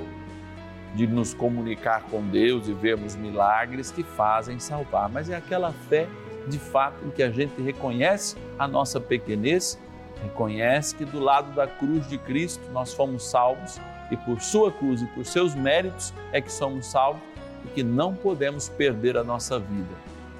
de 0.94 1.08
nos 1.08 1.34
comunicar 1.34 2.04
com 2.04 2.22
Deus 2.22 2.68
e 2.68 2.74
vermos 2.74 3.16
milagres 3.16 3.90
que 3.90 4.04
fazem 4.04 4.60
salvar, 4.60 5.10
mas 5.10 5.28
é 5.28 5.36
aquela 5.36 5.74
fé 5.90 6.08
de 6.48 6.60
fato 6.60 7.04
em 7.04 7.10
que 7.10 7.24
a 7.24 7.32
gente 7.32 7.60
reconhece 7.64 8.36
a 8.60 8.68
nossa 8.68 9.00
pequenez 9.00 9.80
Reconhece 10.22 10.96
que 10.96 11.06
do 11.06 11.20
lado 11.20 11.52
da 11.54 11.68
cruz 11.68 12.08
de 12.08 12.18
Cristo 12.18 12.64
nós 12.72 12.94
fomos 12.94 13.24
salvos 13.26 13.80
e 14.12 14.18
por 14.18 14.40
sua 14.40 14.72
cruz 14.72 15.02
e 15.02 15.06
por 15.08 15.26
seus 15.26 15.56
méritos 15.56 16.14
é 16.32 16.40
que 16.40 16.52
somos 16.52 16.86
salvos 16.86 17.22
e 17.66 17.68
que 17.74 17.84
não 17.84 18.14
podemos 18.14 18.70
perder 18.70 19.18
a 19.18 19.24
nossa 19.24 19.60
vida. 19.60 19.96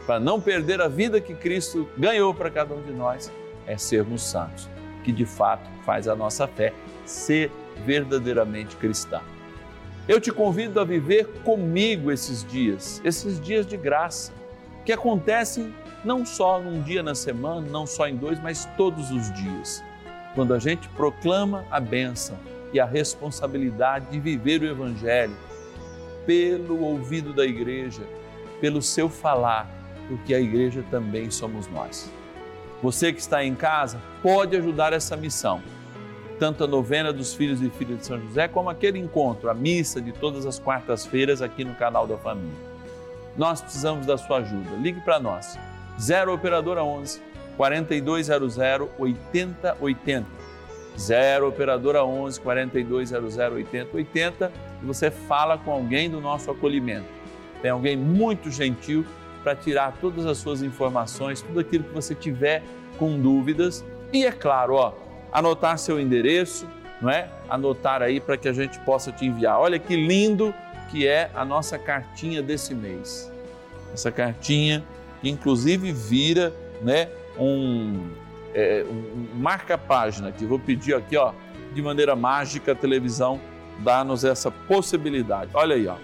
Para 0.06 0.20
não 0.20 0.40
perder 0.40 0.80
a 0.82 0.88
vida 0.88 1.20
que 1.20 1.34
Cristo 1.34 1.90
ganhou 1.98 2.34
para 2.34 2.52
cada 2.52 2.76
um 2.76 2.82
de 2.82 2.94
nós, 2.94 3.32
é 3.66 3.76
sermos 3.78 4.22
santos, 4.22 4.70
que 5.04 5.12
de 5.12 5.26
fato 5.26 5.68
faz 5.84 6.08
a 6.08 6.16
nossa 6.16 6.48
fé 6.48 6.72
ser 7.06 7.52
verdadeiramente 7.84 8.76
cristã. 8.76 9.22
Eu 10.08 10.22
te 10.22 10.32
convido 10.32 10.80
a 10.80 10.84
viver 10.84 11.26
comigo 11.44 12.12
esses 12.12 12.44
dias, 12.44 13.02
esses 13.04 13.42
dias 13.42 13.66
de 13.66 13.76
graça, 13.76 14.32
que 14.86 14.94
acontecem 14.94 15.74
não 16.04 16.24
só 16.24 16.62
num 16.62 16.84
dia 16.84 17.02
na 17.02 17.16
semana, 17.16 17.68
não 17.68 17.88
só 17.88 18.08
em 18.08 18.16
dois, 18.16 18.40
mas 18.40 18.66
todos 18.78 19.10
os 19.10 19.34
dias. 19.34 19.84
Quando 20.36 20.54
a 20.54 20.60
gente 20.60 20.88
proclama 20.90 21.66
a 21.72 21.80
bênção 21.80 22.38
e 22.72 22.80
a 22.80 22.86
responsabilidade 22.86 24.12
de 24.12 24.20
viver 24.20 24.62
o 24.62 24.68
Evangelho, 24.68 25.36
pelo 26.26 26.82
ouvido 26.82 27.34
da 27.34 27.46
igreja, 27.46 28.04
pelo 28.60 28.82
seu 28.82 29.10
falar, 29.10 29.70
porque 30.08 30.34
a 30.34 30.40
igreja 30.40 30.84
também 30.90 31.30
somos 31.30 31.68
nós. 31.68 32.12
Você 32.82 33.12
que 33.12 33.20
está 33.20 33.44
em 33.44 33.56
casa 33.56 34.02
pode 34.22 34.56
ajudar 34.56 34.94
essa 34.94 35.16
missão, 35.16 35.62
tanto 36.40 36.64
a 36.64 36.68
novena 36.68 37.12
dos 37.14 37.34
filhos 37.34 37.62
e 37.62 37.70
filhas 37.70 38.00
de 38.00 38.06
São 38.06 38.20
José, 38.20 38.48
como 38.48 38.70
aquele 38.70 39.00
encontro, 39.00 39.50
a 39.50 39.54
missa 39.54 40.02
de 40.02 40.12
todas 40.12 40.46
as 40.46 40.60
quartas-feiras 40.60 41.42
aqui 41.42 41.64
no 41.64 41.76
canal 41.76 42.06
da 42.06 42.18
família. 42.18 42.76
Nós 43.38 43.62
precisamos 43.62 44.06
da 44.06 44.18
sua 44.18 44.38
ajuda. 44.38 44.76
Ligue 44.78 45.02
para 45.02 45.20
nós. 45.20 45.58
0 46.00 46.34
operadora 46.34 46.84
11 46.84 47.22
4200 47.58 48.58
8080. 48.98 50.45
0 50.98 51.48
operadora 51.48 52.04
11 52.04 52.40
4200 52.40 53.38
8080 53.38 54.52
e 54.82 54.86
você 54.86 55.12
fala 55.12 55.58
com 55.58 55.72
alguém 55.72 56.10
do 56.10 56.22
nosso 56.22 56.50
acolhimento. 56.50 57.08
Tem 57.62 57.72
alguém 57.72 57.98
muito 57.98 58.50
gentil 58.50 59.06
para 59.44 59.56
tirar 59.56 59.98
todas 60.00 60.26
as 60.26 60.38
suas 60.38 60.62
informações, 60.62 61.42
tudo 61.42 61.60
aquilo 61.60 61.84
que 61.84 61.94
você 61.94 62.16
tiver 62.16 62.64
com 62.98 63.20
dúvidas 63.20 63.86
e 64.12 64.26
é 64.26 64.32
claro, 64.32 64.76
ó, 64.76 64.94
anotar 65.32 65.78
seu 65.78 66.00
endereço, 66.00 66.68
não 67.02 67.10
é? 67.10 67.30
Anotar 67.50 68.02
aí 68.02 68.20
para 68.20 68.38
que 68.38 68.48
a 68.48 68.54
gente 68.54 68.80
possa 68.80 69.12
te 69.12 69.26
enviar. 69.26 69.60
Olha 69.60 69.78
que 69.78 69.96
lindo 69.96 70.54
que 70.90 71.08
é 71.08 71.30
a 71.36 71.44
nossa 71.44 71.78
cartinha 71.78 72.42
desse 72.42 72.74
mês. 72.74 73.32
Essa 73.94 74.12
cartinha 74.12 74.84
que 75.22 75.30
inclusive 75.30 75.92
vira, 75.92 76.54
né, 76.82 77.10
um, 77.38 78.10
é, 78.56 78.84
um 78.90 79.40
marca-página 79.40 80.32
que 80.32 80.46
vou 80.46 80.58
pedir 80.58 80.96
aqui, 80.96 81.16
ó, 81.16 81.34
de 81.74 81.82
maneira 81.82 82.16
mágica 82.16 82.72
a 82.72 82.76
televisão 82.76 83.40
dá-nos 83.80 84.24
essa 84.24 84.50
possibilidade. 84.50 85.52
Olha 85.54 85.76
aí, 85.76 85.88
ó 85.88 85.98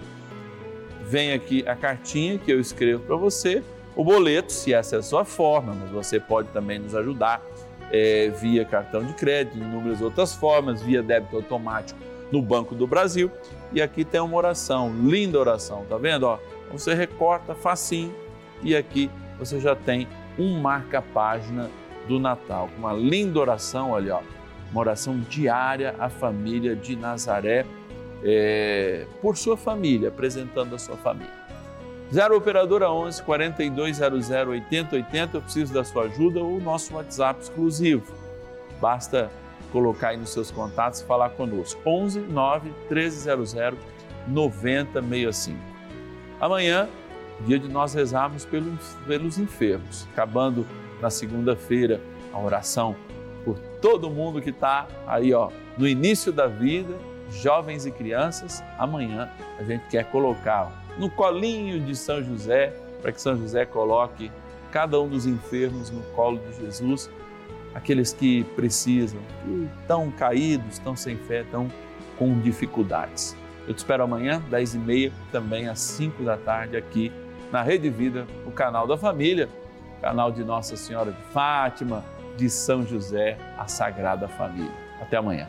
vem 1.12 1.34
aqui 1.34 1.62
a 1.68 1.76
cartinha 1.76 2.38
que 2.38 2.50
eu 2.50 2.58
escrevo 2.58 3.04
para 3.04 3.16
você, 3.16 3.62
o 3.94 4.02
boleto, 4.02 4.50
se 4.50 4.72
essa 4.72 4.96
é 4.96 4.98
a 5.00 5.02
sua 5.02 5.26
forma, 5.26 5.74
mas 5.74 5.90
você 5.90 6.18
pode 6.18 6.48
também 6.48 6.78
nos 6.78 6.94
ajudar 6.94 7.42
é, 7.90 8.30
via 8.30 8.64
cartão 8.64 9.04
de 9.04 9.12
crédito, 9.12 9.58
inúmeras 9.58 10.00
outras 10.00 10.34
formas, 10.34 10.80
via 10.80 11.02
débito 11.02 11.36
automático 11.36 12.00
no 12.30 12.40
Banco 12.40 12.74
do 12.74 12.86
Brasil. 12.86 13.30
E 13.74 13.82
aqui 13.82 14.06
tem 14.06 14.22
uma 14.22 14.34
oração, 14.34 14.90
linda 15.04 15.38
oração, 15.38 15.84
tá 15.86 15.98
vendo? 15.98 16.22
Ó, 16.22 16.38
você 16.70 16.94
recorta 16.94 17.54
facinho 17.54 18.14
e 18.62 18.74
aqui 18.74 19.10
você 19.38 19.60
já 19.60 19.76
tem 19.76 20.08
um 20.38 20.58
marca-página 20.58 21.68
do 22.08 22.18
Natal, 22.18 22.68
uma 22.78 22.92
linda 22.92 23.38
oração, 23.38 23.90
olha, 23.90 24.16
ó, 24.16 24.22
uma 24.70 24.80
oração 24.80 25.18
diária 25.20 25.94
à 25.98 26.08
família 26.08 26.74
de 26.74 26.96
Nazaré 26.96 27.66
é, 28.24 29.06
por 29.20 29.36
sua 29.36 29.56
família, 29.56 30.08
apresentando 30.08 30.74
a 30.74 30.78
sua 30.78 30.96
família. 30.96 31.42
0 32.12 32.36
Operadora 32.36 32.90
11 32.90 33.22
4200 33.22 34.30
8080, 34.30 35.36
eu 35.36 35.42
preciso 35.42 35.72
da 35.72 35.82
sua 35.82 36.04
ajuda 36.04 36.40
ou 36.40 36.56
o 36.56 36.60
nosso 36.60 36.94
WhatsApp 36.94 37.40
exclusivo. 37.40 38.12
Basta 38.80 39.30
colocar 39.70 40.08
aí 40.08 40.16
nos 40.18 40.30
seus 40.30 40.50
contatos 40.50 41.00
e 41.00 41.06
falar 41.06 41.30
conosco. 41.30 41.80
11 41.86 42.20
9 42.20 42.70
1300 42.90 43.54
9065. 44.28 45.58
Amanhã, 46.38 46.88
dia 47.46 47.58
de 47.58 47.68
nós 47.68 47.94
rezarmos 47.94 48.44
pelos, 48.44 48.94
pelos 49.06 49.38
enfermos, 49.38 50.06
acabando 50.12 50.66
na 51.02 51.10
segunda-feira 51.10 52.00
a 52.32 52.38
oração 52.38 52.96
por 53.44 53.58
todo 53.80 54.08
mundo 54.08 54.40
que 54.40 54.50
está 54.50 54.86
aí 55.06 55.34
ó, 55.34 55.50
no 55.76 55.86
início 55.86 56.32
da 56.32 56.46
vida 56.46 56.96
jovens 57.32 57.86
e 57.86 57.90
crianças, 57.90 58.62
amanhã 58.78 59.28
a 59.58 59.62
gente 59.62 59.84
quer 59.88 60.04
colocar 60.10 60.70
no 60.98 61.08
colinho 61.10 61.80
de 61.80 61.96
São 61.96 62.22
José, 62.22 62.74
para 63.00 63.10
que 63.10 63.20
São 63.20 63.36
José 63.36 63.64
coloque 63.64 64.30
cada 64.70 65.00
um 65.00 65.08
dos 65.08 65.26
enfermos 65.26 65.90
no 65.90 66.02
colo 66.14 66.38
de 66.38 66.64
Jesus, 66.64 67.10
aqueles 67.74 68.12
que 68.12 68.44
precisam, 68.54 69.20
que 69.44 69.68
estão 69.80 70.10
caídos, 70.10 70.74
estão 70.74 70.94
sem 70.94 71.16
fé, 71.16 71.40
estão 71.40 71.68
com 72.18 72.38
dificuldades. 72.40 73.36
Eu 73.66 73.74
te 73.74 73.78
espero 73.78 74.02
amanhã, 74.02 74.42
10 74.50 74.74
e 74.74 74.78
meia, 74.78 75.12
também 75.30 75.68
às 75.68 75.80
5 75.80 76.22
da 76.22 76.36
tarde, 76.36 76.76
aqui 76.76 77.10
na 77.50 77.62
Rede 77.62 77.88
Vida, 77.88 78.26
o 78.46 78.50
canal 78.50 78.86
da 78.86 78.96
família, 78.96 79.48
canal 80.02 80.32
de 80.32 80.42
Nossa 80.42 80.76
Senhora 80.76 81.12
de 81.12 81.22
Fátima, 81.32 82.04
de 82.36 82.50
São 82.50 82.84
José, 82.84 83.38
a 83.56 83.68
Sagrada 83.68 84.26
Família. 84.26 84.72
Até 85.00 85.16
amanhã. 85.16 85.48